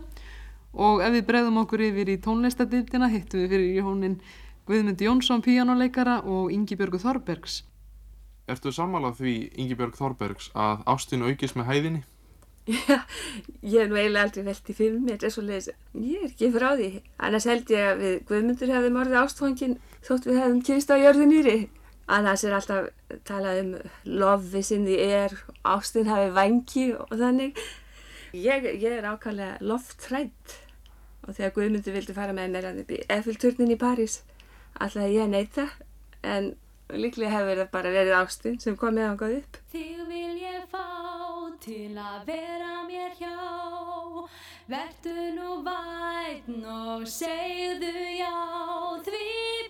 og 0.73 1.03
ef 1.03 1.15
við 1.17 1.27
bregðum 1.27 1.63
okkur 1.65 1.87
yfir 1.89 2.15
í 2.15 2.21
tónlistadildina 2.23 3.11
hittum 3.11 3.43
við 3.43 3.57
fyrir 3.57 3.81
hjónin 3.83 4.21
Guðmund 4.67 5.03
Jónsson 5.03 5.43
píjánuleikara 5.43 6.21
og 6.23 6.53
Ingi 6.55 6.79
Björgu 6.79 7.03
Þorbergs. 7.03 7.65
Ertu 8.47 8.71
sammálað 8.71 9.17
því, 9.19 9.33
Ingibjörg 9.59 9.97
Þorbergs, 9.99 10.53
að 10.55 10.85
ástin 10.93 11.25
aukist 11.27 11.57
með 11.59 11.67
hæðinni? 11.67 12.03
Já, 12.67 12.99
ég 13.63 13.81
hef 13.81 13.89
nú 13.91 13.99
eiginlega 13.99 14.27
aldrei 14.27 14.45
velt 14.47 14.71
í 14.71 14.75
fyrir 14.75 15.01
mér, 15.01 15.17
þetta 15.17 15.27
er 15.27 15.35
svo 15.35 15.43
leiðis, 15.47 15.69
ég 15.99 16.21
er 16.21 16.29
ekki 16.29 16.51
frá 16.55 16.67
því. 16.79 16.91
Annars 17.27 17.47
held 17.51 17.73
ég 17.75 17.89
að 17.91 18.05
við 18.05 18.15
Guðmundur 18.29 18.73
hefðum 18.75 19.01
orðið 19.03 19.19
ástfangin 19.23 19.75
þótt 20.07 20.29
við 20.31 20.39
hefðum 20.43 20.63
kynst 20.69 20.95
á 20.95 20.97
jörðu 20.99 21.27
nýri. 21.31 21.57
Annars 22.07 22.45
er 22.47 22.55
alltaf 22.55 22.91
talað 23.27 23.63
um 23.65 23.73
love 24.07 24.55
is 24.59 24.71
in 24.71 24.85
the 24.87 24.99
air, 25.03 25.33
ástin 25.67 26.07
hafi 26.07 26.31
vangi 26.37 26.87
og 26.95 27.11
þannig. 27.11 27.59
Ég, 28.37 28.69
ég 28.79 28.93
er 28.93 29.09
ákvæmlega 29.11 29.57
loftrætt 29.67 30.61
og 31.27 31.35
þegar 31.35 31.55
Guðmundur 31.57 31.97
vildi 31.97 32.15
fara 32.15 32.37
með 32.37 32.53
mér 32.55 32.69
að 32.71 32.95
Eiffelturnin 33.11 33.75
í 33.75 33.79
París, 33.81 34.21
alltaf 34.79 35.11
ég 35.11 35.27
neita, 35.33 35.67
en 36.23 36.53
líklega 36.95 37.33
hefur 37.33 37.63
það 37.65 37.73
bara 37.73 37.95
verið 37.97 38.19
ástin 38.21 38.61
sem 38.63 38.79
kom 38.79 38.95
með 38.95 39.11
hangað 39.11 39.39
upp. 39.41 39.59
Þig 39.75 40.05
vil 40.07 40.37
ég 40.45 40.69
fá 40.71 40.87
til 41.65 41.97
að 41.99 42.29
vera 42.29 42.85
mér 42.87 43.17
hjá 43.19 43.35
Vertu 44.67 45.15
nú 45.35 45.61
vætn 45.63 46.65
og 46.67 47.05
segðu 47.07 47.93
já 48.19 48.35
Því 49.07 49.27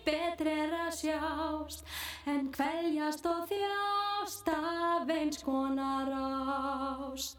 betri 0.06 0.54
er 0.64 0.72
að 0.86 0.94
sjást 0.96 1.82
En 2.26 2.48
kveljast 2.50 3.22
og 3.30 3.44
þjást 3.46 4.48
af 4.50 5.10
eins 5.14 5.38
konar 5.46 6.08
ást. 6.10 7.36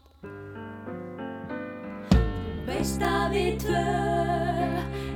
Veist 2.64 3.02
að 3.04 3.34
við 3.34 3.58
tvö 3.66 3.82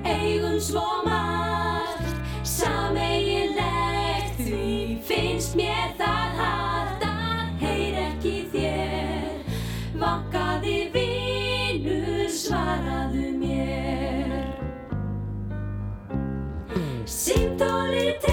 eigum 0.05 0.59
svo 0.61 0.85
margt 1.07 2.21
Sameiginlegt 2.45 4.43
því 4.43 4.99
finnst 5.09 5.57
mér 5.57 5.97
það 5.97 6.37
hart 6.43 7.07
að 7.09 7.65
heyr 7.65 7.97
ekki 8.03 8.35
þér. 8.53 9.57
Vankaði 10.03 10.77
vinur 10.99 12.29
svaraðu 12.29 13.33
mér. 13.41 14.53
Símtóli 17.09 18.13
tek, 18.21 18.32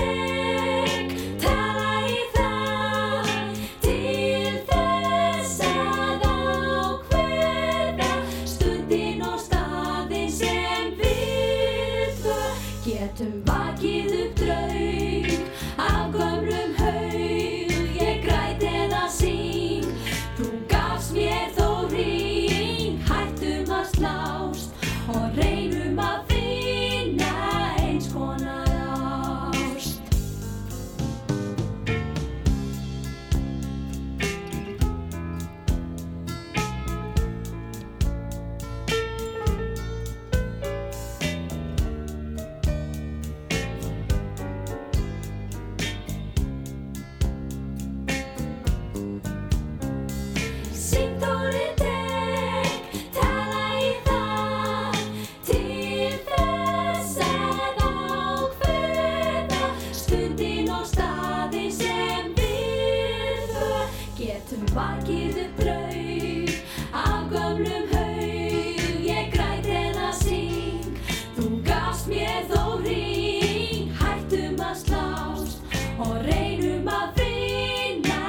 Og 76.00 76.14
reynum 76.24 76.86
að 76.88 77.18
finna 77.18 78.20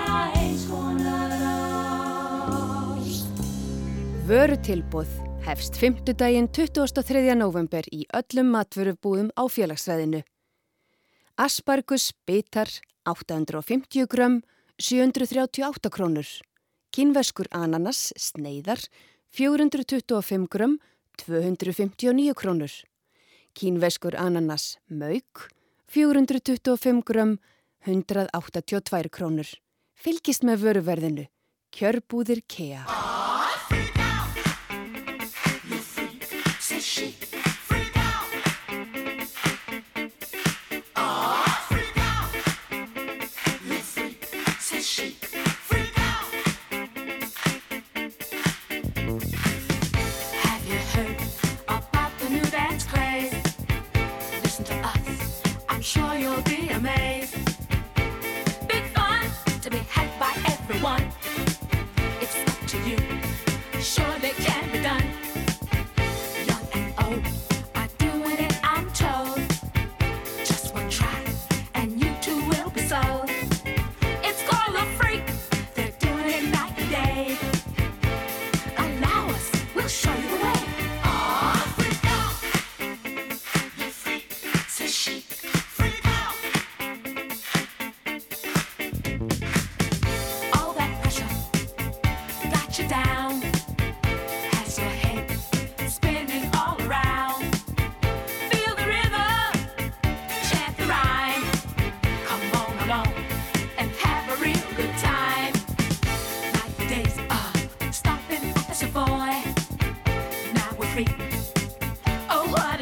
eins 0.41 0.64
konar 0.66 1.31
ást 2.99 3.43
Vörutilbúð 4.27 5.12
hefst 5.47 5.79
5. 5.79 6.01
daginn 6.18 6.49
23. 6.51 7.23
november 7.39 7.87
í 7.95 8.01
öllum 8.11 8.51
matvörubúðum 8.57 9.31
á 9.39 9.47
félagsræðinu. 9.47 10.25
Aspargus 11.39 12.11
bitar 12.27 12.66
850 13.07 14.11
grömm 14.11 14.41
738 14.83 15.95
krónur. 15.95 16.27
Kínveskur 16.91 17.47
ananas 17.55 18.11
sneiðar 18.18 18.83
425 19.31 20.51
grömm 20.51 20.81
259 21.23 22.35
krónur. 22.35 22.75
Kínveskur 23.55 24.18
ananas 24.18 24.75
mauk 24.91 25.47
425 25.87 27.07
grömm 27.07 27.39
182 27.87 29.09
krónur. 29.09 29.49
Fylgist 29.97 30.45
með 30.45 30.66
vöruverðinu. 30.66 31.28
Kjörbúðir 31.70 32.45
KEA. 32.51 32.85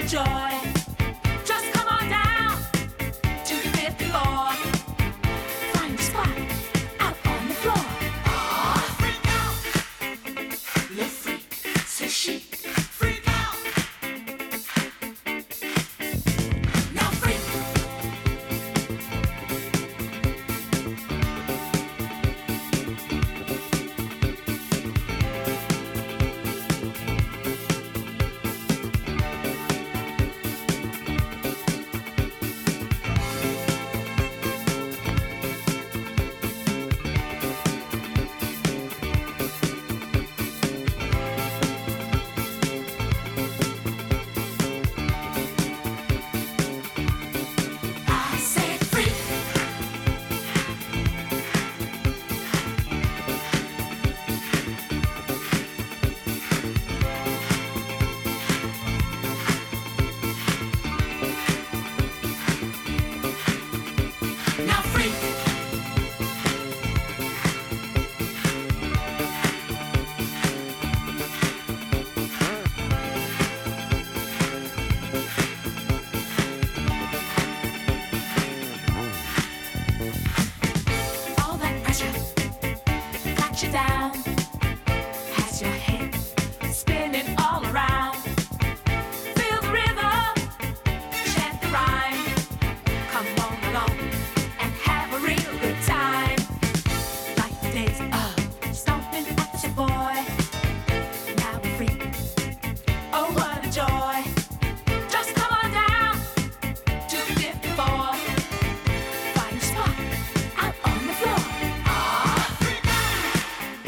Joy. 0.08 0.57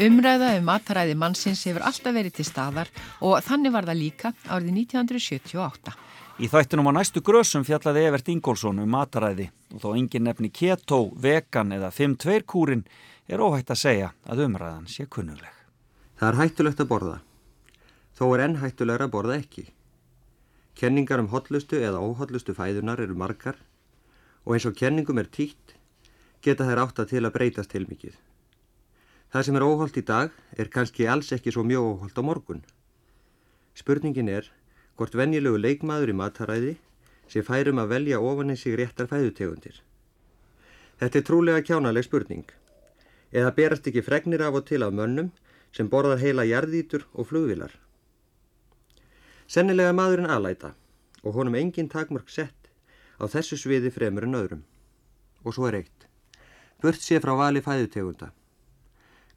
Umræða 0.01 0.55
um 0.57 0.63
mataræði 0.65 1.13
mannsins 1.13 1.59
hefur 1.67 1.83
alltaf 1.85 2.15
verið 2.15 2.33
til 2.39 2.45
staðar 2.47 2.89
og 3.21 3.35
þannig 3.45 3.73
var 3.75 3.85
það 3.85 3.99
líka 3.99 4.31
árið 4.47 4.71
1978. 4.81 5.91
Í 6.41 6.47
þættinum 6.49 6.89
á 6.89 6.91
næstu 6.97 7.21
grösum 7.21 7.61
fjallaði 7.67 8.07
Evert 8.07 8.31
Ingólfsson 8.33 8.81
um 8.81 8.89
mataræði 8.89 9.45
og 9.75 9.83
þó 9.83 9.91
engin 9.99 10.25
nefni 10.25 10.49
keto, 10.49 11.11
vegan 11.13 11.75
eða 11.75 11.91
5-2 11.93 12.39
kúrin 12.49 12.81
er 13.29 13.43
óhætt 13.45 13.69
að 13.75 13.81
segja 13.83 14.07
að 14.25 14.41
umræðan 14.47 14.89
sé 14.89 15.05
kunnugleg. 15.05 15.53
Það 16.17 16.31
er 16.31 16.39
hættulegt 16.39 16.81
að 16.81 16.89
borða. 16.95 17.19
Þó 18.17 18.25
er 18.31 18.45
enn 18.47 18.57
hættulegra 18.63 19.05
að 19.05 19.13
borða 19.19 19.37
ekki. 19.37 19.67
Kenningar 20.81 21.21
um 21.21 21.29
hotlustu 21.29 21.77
eða 21.77 22.01
óhotlustu 22.01 22.57
fæðunar 22.57 23.05
eru 23.05 23.13
margar 23.13 23.61
og 24.47 24.57
eins 24.57 24.65
og 24.65 24.73
kenningum 24.81 25.21
er 25.21 25.29
títt 25.29 25.77
geta 26.41 26.65
þær 26.65 26.87
átt 26.87 27.05
að 27.05 27.13
til 27.13 27.25
að 27.27 27.35
breytast 27.37 27.69
til 27.69 27.85
mikið. 27.85 28.17
Það 29.31 29.45
sem 29.47 29.55
er 29.55 29.63
óholt 29.63 29.95
í 29.95 30.01
dag 30.03 30.33
er 30.59 30.67
kannski 30.67 31.05
alls 31.07 31.29
ekki 31.31 31.53
svo 31.55 31.63
mjög 31.63 31.85
óholt 31.87 32.17
á 32.19 32.23
morgun. 32.27 32.65
Spurningin 33.79 34.27
er 34.27 34.49
hvort 34.99 35.15
venjulegu 35.15 35.61
leikmaður 35.61 36.11
í 36.11 36.15
mataræði 36.19 36.73
sé 37.31 37.43
færum 37.47 37.79
að 37.79 37.93
velja 37.93 38.19
ofan 38.19 38.51
í 38.51 38.57
sig 38.59 38.75
réttar 38.75 39.07
fæðutegundir. 39.07 39.77
Þetta 40.99 41.19
er 41.19 41.25
trúlega 41.29 41.63
kjánaleg 41.63 42.03
spurning. 42.09 42.43
Eða 43.31 43.53
berast 43.55 43.87
ekki 43.87 44.03
fregnir 44.03 44.43
af 44.43 44.59
og 44.59 44.67
til 44.67 44.83
af 44.83 44.91
mönnum 44.91 45.31
sem 45.71 45.87
borðar 45.87 46.19
heila 46.19 46.43
jarðítur 46.43 47.07
og 47.13 47.31
flugvilar. 47.31 47.71
Sennilega 49.47 49.95
maðurinn 49.95 50.27
alæta 50.35 50.73
og 51.23 51.39
honum 51.39 51.55
engin 51.55 51.87
takmörk 51.87 52.27
sett 52.27 52.67
á 53.15 53.31
þessu 53.31 53.55
sviði 53.55 53.95
fremur 53.95 54.27
en 54.27 54.35
öðrum. 54.35 54.67
Og 55.47 55.55
svo 55.55 55.71
er 55.71 55.79
eitt. 55.79 56.07
Burt 56.83 56.99
sé 56.99 57.23
frá 57.23 57.31
vali 57.39 57.63
fæðutegunda. 57.63 58.33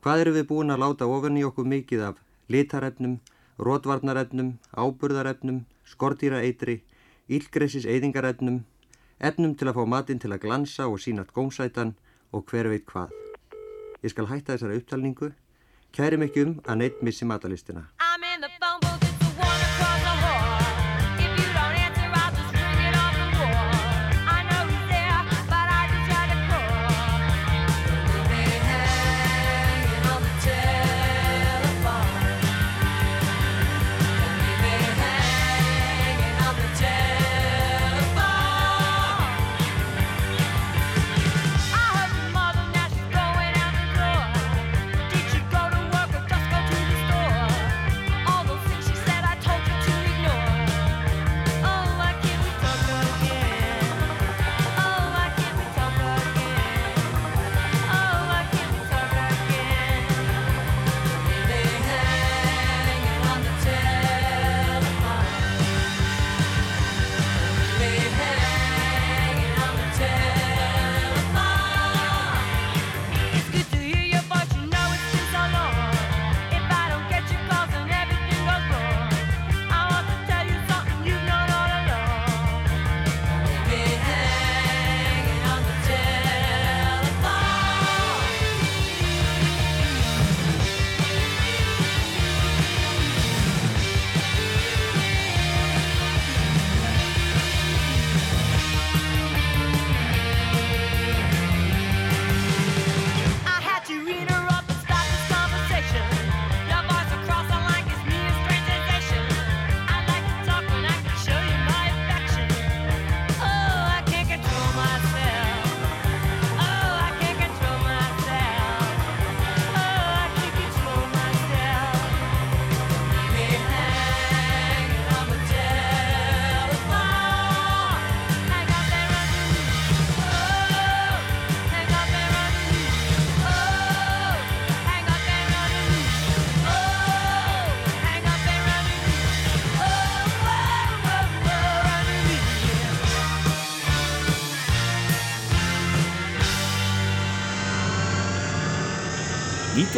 Hvað 0.04 0.20
eru 0.20 0.32
við 0.34 0.42
búin 0.50 0.68
að 0.68 0.82
láta 0.82 1.06
ofan 1.08 1.38
í 1.40 1.42
okkur 1.48 1.64
mikið 1.64 2.02
af 2.10 2.18
litarefnum, 2.52 3.14
rótvarnarefnum, 3.56 4.50
áburðarefnum, 4.76 5.62
skordýraeitri, 5.88 6.74
ílgressis 7.32 7.88
eyðingarefnum, 7.88 8.60
efnum 9.16 9.56
til 9.56 9.72
að 9.72 9.80
fá 9.80 9.88
matinn 9.96 10.20
til 10.20 10.34
að 10.36 10.44
glansa 10.44 10.92
og 10.92 11.00
sínat 11.00 11.32
gómsætan 11.32 11.96
og 12.36 12.44
hver 12.52 12.68
veit 12.68 12.84
hvað. 12.84 13.16
Ég 14.04 14.12
skal 14.12 14.28
hætta 14.28 14.58
þessari 14.58 14.82
upptalningu, 14.84 15.32
kæri 15.96 16.20
mikið 16.20 16.50
um 16.50 16.58
að 16.68 16.82
neitt 16.82 17.00
missi 17.00 17.24
matalistina. 17.24 17.88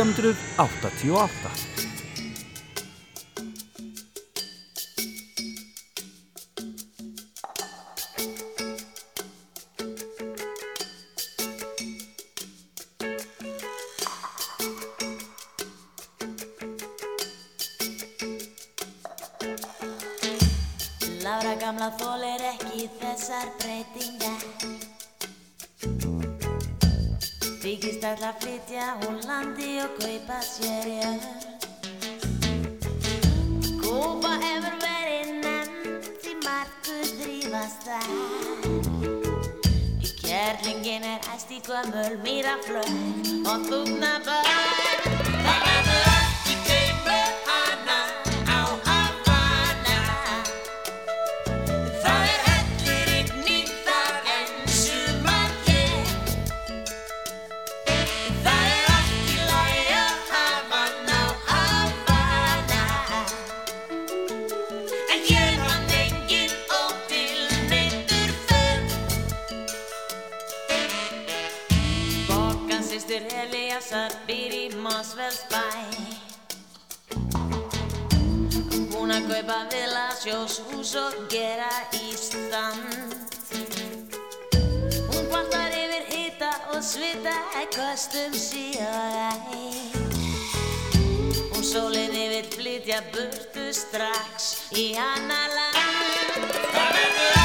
1988. 0.06 1.50
Lára 21.26 21.56
gamla 21.58 21.90
þólir 21.98 22.44
ekki 22.52 22.86
þessar 23.00 23.50
breytingar 23.58 24.46
Þykist 27.66 28.04
að 28.06 28.20
flytja 28.38 28.82
úr 29.08 29.16
landi 29.26 29.72
og 29.82 29.96
kaupa 29.98 30.36
sér 30.46 30.86
jörð 30.86 31.24
Kúpa 33.80 34.36
hefur 34.44 34.76
verið 34.84 35.32
nefnd 35.40 36.30
í 36.30 36.36
margu 36.44 37.00
þrýfast 37.10 37.90
þar. 37.90 38.08
Í 39.98 40.14
kærlingin 40.22 41.10
er 41.16 41.30
æst 41.34 41.50
í 41.50 41.62
gömul 41.66 42.20
mýraflöð 42.22 42.94
og 43.42 43.66
þúkna 43.66 44.14
börn 44.30 44.85
vilasjós 80.26 80.60
hús 80.66 80.94
og 80.98 81.14
gera 81.30 81.70
í 81.94 82.10
stand 82.18 83.14
Hún 85.06 85.28
kvartar 85.30 85.70
yfir 85.70 86.08
hita 86.10 86.50
og 86.74 86.82
svita 86.82 87.34
kostum 87.74 88.34
síðan 88.34 89.38
Hún 91.54 91.62
sólinn 91.62 92.18
yfir 92.18 92.50
flytja 92.56 93.00
burtu 93.14 93.70
strax 93.70 94.66
í 94.74 94.94
hana 94.98 95.46
land 95.54 96.54
Það 96.74 96.94
verður 96.98 97.35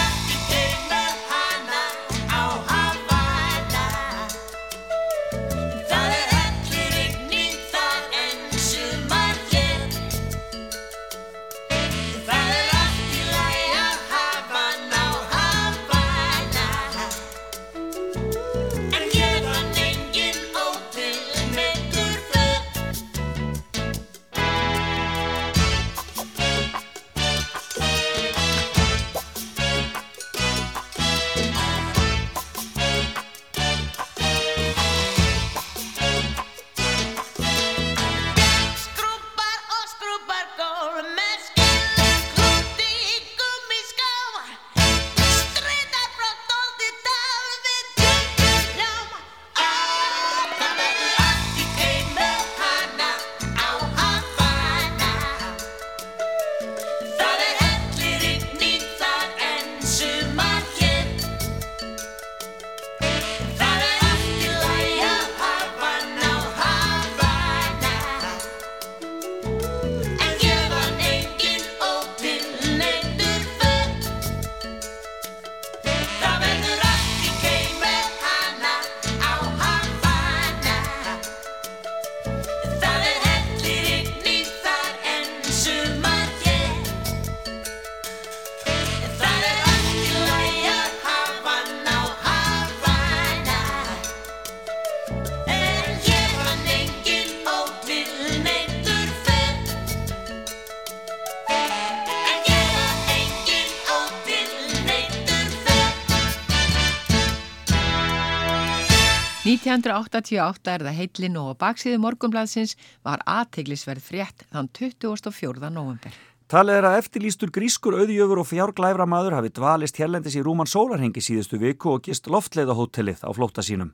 1988 109.71 110.67
er 110.67 110.83
það 110.83 110.97
heillin 110.97 111.37
og 111.39 111.53
baksíðu 111.61 112.01
morgunbladsins 112.03 112.73
var 113.07 113.21
aðteglisverð 113.29 114.03
frétt 114.03 114.43
þann 114.51 114.67
24. 114.75 115.69
november. 115.71 116.11
Talið 116.51 116.79
er 116.81 116.87
að 116.89 116.97
eftirlýstur 116.99 117.53
grískur 117.55 117.95
auðjöfur 118.01 118.41
og 118.41 118.49
fjárglæfra 118.49 119.05
maður 119.07 119.37
hafi 119.37 119.53
dvalist 119.55 120.01
hérlendis 120.01 120.35
í 120.35 120.43
Rúman 120.43 120.67
Sólarhengi 120.67 121.23
síðustu 121.23 121.61
viku 121.61 121.93
og 121.93 122.03
gist 122.03 122.27
loftleiðahótelið 122.27 123.23
á 123.23 123.31
flótta 123.31 123.63
sínum. 123.63 123.93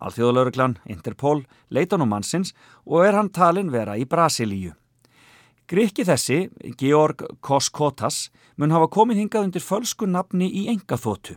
Alþjóðalauruglan, 0.00 0.78
Interpol, 0.88 1.42
leita 1.68 1.98
nú 2.00 2.06
mannsins 2.08 2.54
og 2.86 3.04
er 3.04 3.18
hann 3.18 3.28
talin 3.28 3.68
vera 3.74 3.98
í 4.00 4.06
Brasilíu. 4.08 4.72
Grikki 5.68 6.06
þessi, 6.08 6.46
Georg 6.80 7.26
Koskotas, 7.44 8.30
mun 8.56 8.72
hafa 8.72 8.88
komið 8.88 9.26
hingað 9.26 9.50
undir 9.50 9.66
fölsku 9.66 10.08
nafni 10.08 10.48
í 10.48 10.64
engaþótu. 10.72 11.36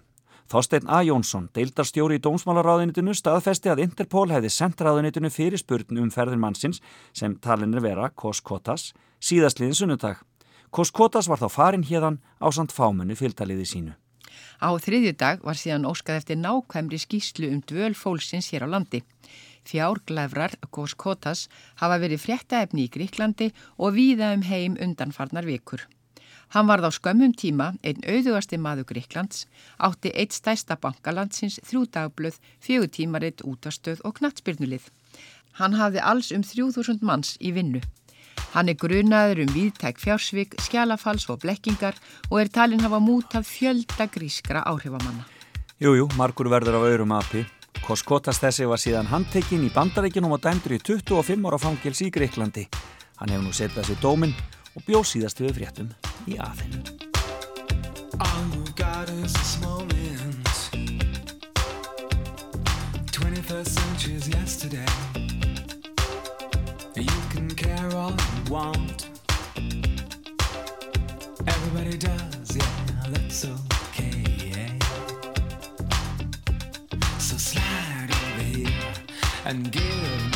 Þorstein 0.52 0.90
A. 0.92 0.98
Jónsson, 1.08 1.46
deildarstjóri 1.56 2.18
í 2.18 2.22
Dómsmálaráðunitinu, 2.26 3.14
staðfesti 3.16 3.70
að 3.72 3.86
Interpol 3.86 4.26
hefði 4.34 4.50
sendt 4.52 4.82
ráðunitinu 4.84 5.30
fyrir 5.32 5.62
spurn 5.62 6.02
um 6.02 6.10
ferðin 6.12 6.42
mannsins 6.44 6.82
sem 7.16 7.38
talin 7.40 7.72
er 7.72 7.80
vera 7.86 8.10
Koskotas 8.12 8.90
síðastliðin 9.24 9.78
sunnudag. 9.80 10.20
Koskotas 10.76 11.30
var 11.32 11.40
þá 11.40 11.48
farin 11.54 11.86
hérðan 11.88 12.20
á 12.44 12.52
samt 12.52 12.76
fámunni 12.76 13.16
fylgdaliði 13.16 13.70
sínu. 13.70 13.94
Á 14.60 14.76
þriðju 14.76 15.16
dag 15.24 15.40
var 15.48 15.56
síðan 15.56 15.88
óskað 15.88 16.20
eftir 16.20 16.42
nákvæmri 16.44 17.00
skýslu 17.00 17.48
um 17.54 17.64
dvöl 17.64 17.96
fólksins 17.96 18.52
hér 18.52 18.68
á 18.68 18.76
landi. 18.76 19.06
Fjárglæfrar 19.64 20.60
Koskotas 20.68 21.48
hafa 21.80 21.96
verið 22.04 22.26
fréttaefni 22.26 22.90
í 22.90 22.92
Gríklandi 22.92 23.54
og 23.80 23.96
víða 23.96 24.34
um 24.36 24.44
heim 24.52 24.76
undanfarnar 24.76 25.48
vikur. 25.48 25.88
Hann 26.52 26.68
varð 26.68 26.90
á 26.90 26.92
skömmum 26.92 27.32
tíma 27.32 27.70
einn 27.80 28.04
auðugasti 28.04 28.58
maður 28.60 28.90
Gríklands, 28.90 29.46
átti 29.80 30.12
eitt 30.12 30.36
stærsta 30.36 30.76
bankalandsins, 30.76 31.62
þrjú 31.64 31.86
dagblöð, 31.96 32.42
fjögur 32.60 32.92
tímaritt, 32.92 33.44
útastöð 33.48 34.04
og 34.04 34.18
knattspyrnulið. 34.20 34.90
Hann 35.62 35.80
hafði 35.80 36.04
alls 36.04 36.34
um 36.36 36.44
3000 36.44 37.00
manns 37.08 37.38
í 37.40 37.54
vinnu. 37.56 37.80
Hann 38.52 38.68
er 38.68 38.76
grunaður 38.76 39.46
um 39.46 39.56
viðtæk 39.56 40.04
fjársvík, 40.04 40.60
skjálafals 40.60 41.30
og 41.32 41.40
blekkingar 41.46 41.96
og 42.28 42.42
er 42.44 42.52
talin 42.52 42.84
hafa 42.84 43.00
mútað 43.00 43.48
fjölda 43.48 44.12
grískra 44.12 44.66
áhrifamanna. 44.68 45.24
Jújú, 45.80 46.10
margur 46.20 46.52
verður 46.52 46.82
af 46.82 46.88
öðrum 46.92 47.16
api. 47.16 47.48
Koskotas 47.82 48.44
þessi 48.44 48.68
var 48.68 48.80
síðan 48.80 49.08
handtekinn 49.08 49.64
í 49.66 49.72
bandaríkinum 49.72 50.36
og 50.36 50.44
dæmdur 50.44 50.76
í 50.76 50.84
25 50.84 51.48
ára 51.48 51.60
fangils 51.64 52.04
í 52.04 52.12
Greiklandi. 52.12 52.68
Hann 53.22 53.32
hefur 53.32 53.48
nú 53.48 53.56
setjað 53.56 53.88
sér 53.88 54.04
dóminn 54.04 54.36
og 54.76 54.86
bjóð 54.88 55.06
síðast 55.14 55.42
við 55.44 55.56
fréttum 55.60 55.90
í 56.28 56.38
aðeinu. 56.40 56.84
All 58.20 58.46
we've 58.56 58.76
got 58.76 59.10
is 59.10 59.34
this 59.34 59.60
moment. 59.62 60.48
21st 63.12 63.68
century's 63.68 64.28
yesterday. 64.30 64.86
can 67.32 67.50
care 67.50 67.90
all 67.96 68.12
you 68.12 68.52
want. 68.52 69.10
Everybody 71.48 71.98
does, 71.98 72.56
yeah, 72.56 73.10
that's 73.10 73.46
okay. 73.46 74.24
Yeah. 74.52 74.74
So 77.20 77.38
slide 77.38 78.10
over 78.12 78.44
here 78.44 78.94
and 79.46 79.72
give 79.72 80.31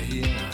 here 0.00 0.50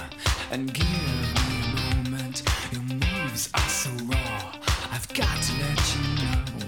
and 0.50 0.72
give 0.72 0.86
me 0.86 1.56
a 1.64 2.08
moment. 2.08 2.42
Your 2.72 2.82
moves 2.82 3.50
are 3.54 3.68
so 3.68 3.90
raw. 4.04 4.52
I've 4.92 5.08
got 5.14 5.42
to 5.42 5.52
let 5.60 5.80
you 5.94 6.02
know. 6.24 6.66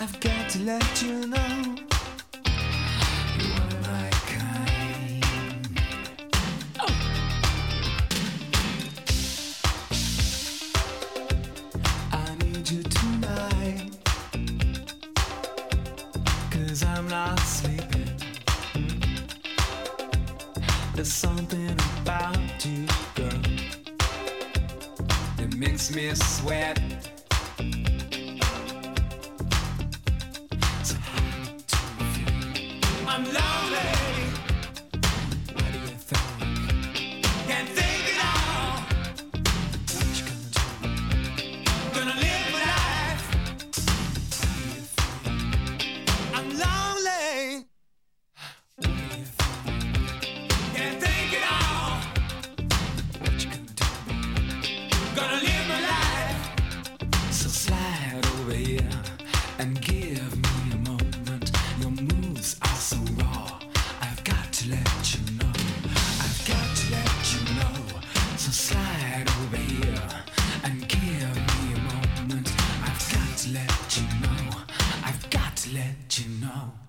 I've 0.00 0.20
got 0.20 0.50
to 0.50 0.58
let 0.60 1.02
you 1.02 1.26
know. 1.26 1.55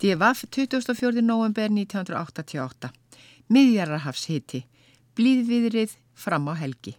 DFF 0.08 0.46
24. 0.50 1.22
november 1.22 1.68
1988. 1.68 2.90
Miðjararhafshiti. 3.52 4.62
Blíðviðrið 5.20 5.98
fram 6.16 6.48
á 6.48 6.56
helgi. 6.56 6.94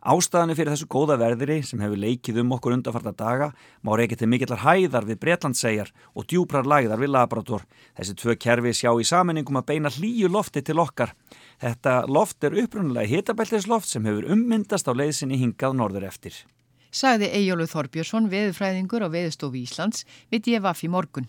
Ástæðanir 0.00 0.56
fyrir 0.56 0.72
þessu 0.72 0.88
góða 0.88 1.18
verðiri 1.20 1.58
sem 1.68 1.82
hefur 1.84 2.00
leikið 2.00 2.40
um 2.40 2.54
okkur 2.56 2.76
undarfarta 2.78 3.12
daga 3.18 3.50
má 3.84 3.92
reykja 4.00 4.22
til 4.22 4.30
mikillar 4.32 4.62
hæðar 4.64 5.04
við 5.10 5.20
Bretlandssegar 5.26 5.92
og 6.16 6.24
djúprar 6.30 6.64
læðar 6.64 7.04
við 7.04 7.12
Labrador. 7.12 7.68
Þessi 7.98 8.16
tvö 8.22 8.38
kerfi 8.46 8.72
sjá 8.80 8.92
í 8.96 9.08
samenningum 9.12 9.60
að 9.60 9.68
beina 9.74 9.92
hlýju 9.92 10.32
lofti 10.32 10.64
til 10.64 10.80
okkar. 10.80 11.12
Þetta 11.60 12.00
loft 12.08 12.48
er 12.48 12.56
upprunnulega 12.64 13.12
hitabeltisloft 13.12 13.92
sem 13.92 14.08
hefur 14.08 14.32
ummyndast 14.32 14.88
á 14.88 14.92
leiðsinni 14.96 15.36
hingað 15.42 15.76
norður 15.82 16.08
eftir. 16.08 16.46
Sagði 16.94 17.26
Eyjólu 17.34 17.64
Þorbjörnsson, 17.66 18.28
veðufræðingur 18.30 19.02
á 19.02 19.10
veðustofu 19.10 19.58
Íslands 19.58 20.04
við 20.30 20.44
DFF 20.46 20.84
í 20.86 20.90
morgun. 20.94 21.26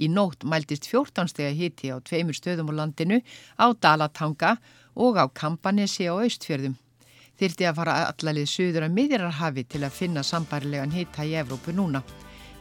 Í 0.00 0.08
nótt 0.08 0.46
mæltist 0.48 0.86
14 0.88 1.28
stega 1.28 1.50
hiti 1.52 1.90
á 1.92 2.00
tveimur 2.00 2.36
stöðum 2.38 2.70
á 2.72 2.80
landinu, 2.80 3.18
á 3.60 3.66
Dalatanga 3.76 4.56
og 4.96 5.20
á 5.20 5.28
Kampanesi 5.28 6.08
á 6.08 6.16
Austfjörðum. 6.16 6.78
Þyrti 7.36 7.66
að 7.68 7.76
fara 7.76 7.96
allalið 8.08 8.48
suður 8.48 8.86
að 8.86 8.96
miðjararhafi 8.96 9.64
til 9.68 9.82
að 9.84 9.96
finna 9.98 10.22
sambarilegan 10.24 10.94
hita 10.96 11.26
í 11.28 11.34
Evrópu 11.42 11.74
núna. 11.76 12.00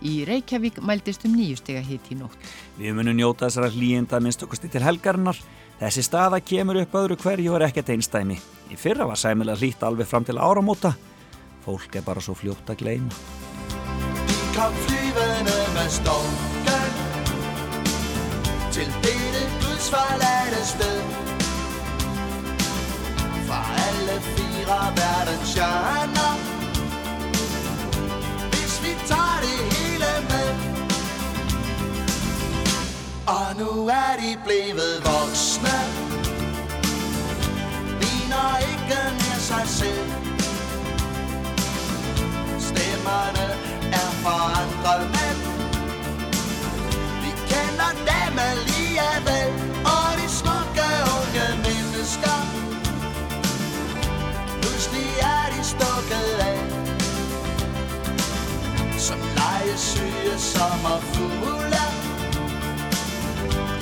Í 0.01 0.25
Reykjavík 0.27 0.81
mæltist 0.83 1.23
um 1.29 1.37
nýju 1.37 1.59
stega 1.61 1.83
hiti 1.85 2.15
í 2.15 2.19
nótt. 2.19 2.35
Við 2.75 2.97
munum 2.97 3.15
njóta 3.15 3.45
þessara 3.45 3.69
hlýjenda 3.71 4.19
minnst 4.19 4.43
okkusti 4.43 4.71
til 4.73 4.83
helgarinnar. 4.83 5.39
Þessi 5.79 6.03
staða 6.03 6.41
kemur 6.43 6.81
upp 6.81 6.99
öðru 6.99 7.19
hverju 7.21 7.53
og 7.53 7.61
er 7.61 7.67
ekkert 7.69 7.93
einstæmi. 7.93 8.39
Í 8.73 8.79
fyrra 8.81 9.07
var 9.07 9.21
sæmilega 9.21 9.61
hlýtt 9.61 9.85
alveg 9.87 10.09
fram 10.09 10.27
til 10.27 10.41
áramóta. 10.41 10.95
Fólk 11.61 11.95
er 11.95 12.01
bara 12.01 12.21
svo 12.21 12.33
fljótt 12.33 12.69
að 12.73 12.79
gleyma. 12.81 13.13
Kom 14.55 14.73
flyvende 14.85 15.57
med 15.75 15.89
storken 15.93 16.95
Til 18.73 18.89
dette 19.03 19.43
Guds 19.61 19.91
sted. 20.71 21.01
Fra 23.47 23.61
alle 23.85 24.17
fire 24.33 24.79
verdens 24.97 25.53
hjørner 25.53 26.35
Hvis 28.51 28.75
vi 28.83 28.95
tager 29.07 29.39
det 29.45 29.59
hele 29.75 30.11
med. 30.31 30.49
Og 33.27 33.47
nu 33.59 33.87
er 33.87 34.13
de 34.21 34.37
blevet 34.45 34.93
voksne. 35.05 35.77
Ligner 38.01 38.57
ikke 38.71 38.99
mere 39.19 39.39
sig 39.39 39.67
selv. 39.67 40.40
Stemmerne 42.71 43.47
er 44.01 44.09
forandret 44.23 45.03
Men 45.15 45.35
Vi 47.23 47.31
kender 47.51 47.91
dem 48.09 48.33
alligevel 48.51 49.49
Og 49.95 50.09
de 50.19 50.27
smukke 50.39 50.87
unge 51.17 51.47
mennesker. 51.65 52.37
Pludselig 54.61 55.09
er 55.33 55.45
de 55.53 55.61
stukket 55.73 56.29
af 56.49 56.59
Som 59.07 59.19
legesyge 59.39 60.33
sommerfugle. 60.53 61.83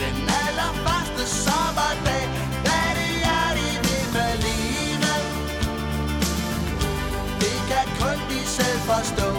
Den 0.02 0.18
allerførste 0.44 1.26
sommerdag 1.46 2.49
forstå. 8.90 9.30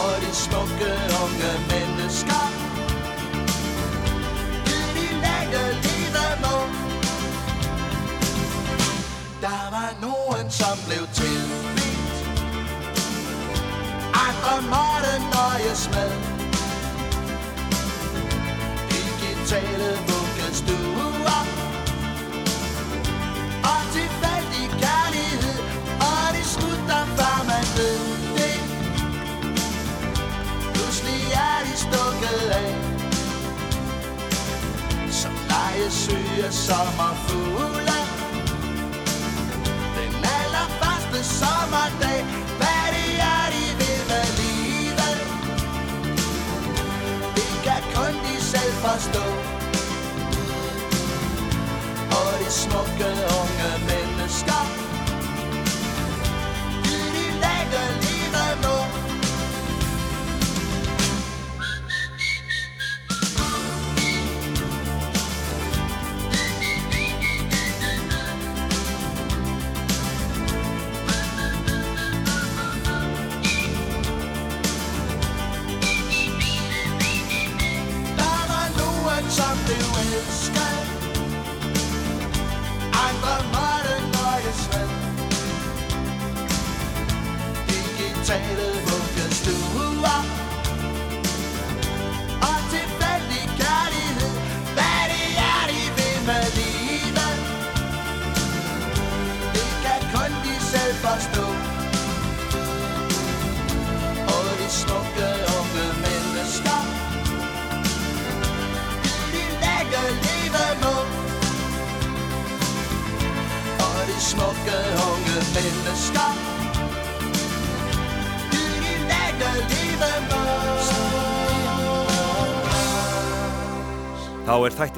Og 0.00 0.12
de 0.22 0.30
smukke 0.44 0.92
unge 1.22 1.50
mennesker. 1.72 2.42
Vil 4.66 4.86
de 4.96 5.08
lægge 5.24 5.62
livet 5.84 6.32
må 6.44 6.56
Der 9.40 9.62
var 9.76 9.90
nogen 10.00 10.50
som 10.50 10.76
blev 10.86 11.02
tilbidt 11.12 12.16
Andre 14.26 14.56
måtte 14.72 15.12
nøjes 15.34 15.90
med. 15.94 16.10
Digitale 18.90 19.90
vuggestuer 20.08 21.42
Og 23.70 23.80
til 23.92 24.25
det 35.86 35.92
syge 35.92 36.52
sommerfugle. 36.52 37.98
Den 39.98 40.12
allerførste 40.38 41.20
sommerdag 41.40 42.20
Hvad 42.60 42.86
det 42.96 43.10
er, 43.34 43.44
de 43.54 43.64
vil 43.80 44.00
med 44.10 44.26
livet. 44.40 45.16
Det 47.36 47.50
kan 47.66 47.82
kun 47.94 48.14
de 48.26 48.36
selv 48.52 48.72
forstå. 48.86 49.26
Og 52.18 52.30
de 52.40 52.50
smukke 52.62 53.10
unge 53.40 53.70
mennesker 53.90 54.85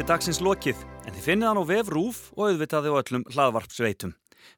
er 0.09 0.14
dagsins 0.16 0.38
lokið, 0.40 0.78
en 1.04 1.12
þið 1.12 1.24
finnið 1.26 1.48
hann 1.50 1.59
á 1.61 1.64
vef 1.68 1.88
Rúf 1.92 2.18
og 2.32 2.46
auðvitaði 2.46 2.88
á 2.88 2.96
öllum 2.96 3.26
hlaðvarpsveitum. 3.28 4.14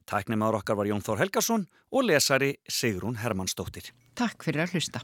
Tæknimaður 0.07 0.61
okkar 0.61 0.77
var 0.79 0.87
Jón 0.87 1.03
Þór 1.03 1.19
Helgason 1.25 1.65
og 1.91 2.05
lesari 2.07 2.53
Sigrún 2.71 3.19
Hermannsdóttir. 3.19 3.91
Takk 4.15 4.47
fyrir 4.47 4.63
að 4.63 4.77
hlusta. 4.77 5.03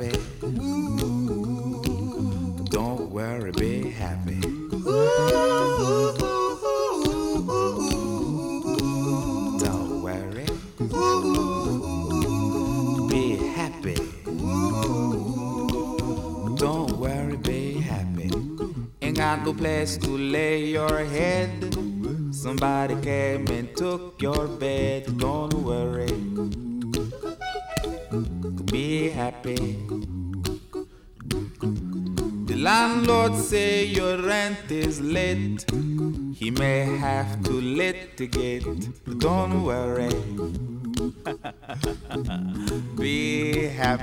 Be 0.00 0.29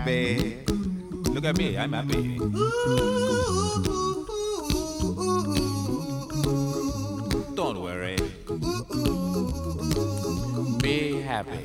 happy. 0.07 0.57
Look 1.31 1.45
at 1.45 1.57
me, 1.57 1.77
I'm 1.77 1.93
happy. 1.93 2.37
Don't 7.55 7.81
worry. 7.81 8.15
Be 10.81 11.21
happy. 11.21 11.63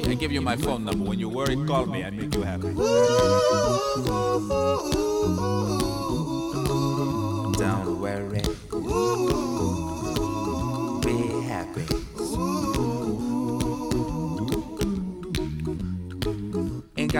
Hey, 0.00 0.10
I 0.10 0.14
give 0.14 0.30
you 0.30 0.40
my 0.40 0.56
phone 0.56 0.84
number. 0.84 1.04
When 1.08 1.18
you 1.18 1.28
worry, 1.28 1.56
call 1.66 1.86
me. 1.86 2.04
I 2.04 2.10
make 2.10 2.34
you 2.34 2.42
happy. 2.42 2.72
Don't 7.58 8.00
worry. 8.00 8.42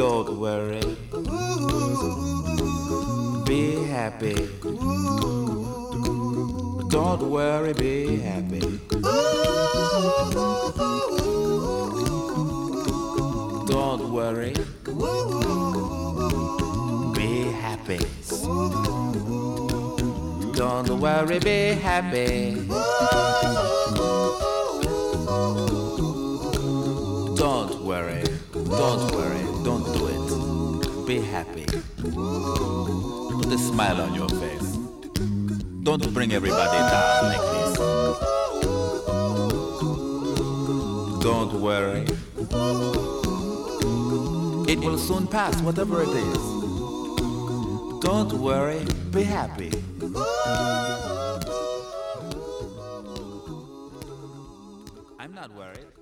Don't 0.00 0.40
worry. 0.40 0.80
Be 3.44 3.84
happy. 3.84 4.48
Don't 6.88 7.30
worry, 7.30 7.74
be 7.74 8.16
happy. 8.16 8.80
Don't 13.68 14.10
worry. 14.10 14.54
Be 17.14 17.52
happy. 17.52 18.00
Don't 20.54 20.98
worry, 20.98 21.38
be 21.40 21.74
happy. 21.74 22.66
Don't 27.36 27.84
worry. 27.84 28.24
Don't 28.54 29.12
worry. 29.12 29.49
Be 31.10 31.18
happy. 31.18 31.66
Put 31.66 33.50
a 33.52 33.58
smile 33.58 34.00
on 34.00 34.14
your 34.14 34.28
face. 34.28 34.78
Don't 35.82 36.14
bring 36.14 36.32
everybody 36.32 36.78
down 36.78 37.24
like 37.24 37.46
this. 37.50 37.78
Don't 41.20 41.54
worry. 41.60 42.06
It 44.72 44.78
will 44.78 44.98
soon 44.98 45.26
pass, 45.26 45.60
whatever 45.62 46.02
it 46.04 46.10
is. 46.10 46.44
Don't 48.06 48.32
worry, 48.34 48.86
be 49.10 49.24
happy. 49.24 49.72
I'm 55.18 55.34
not 55.34 55.52
worried. 55.56 55.99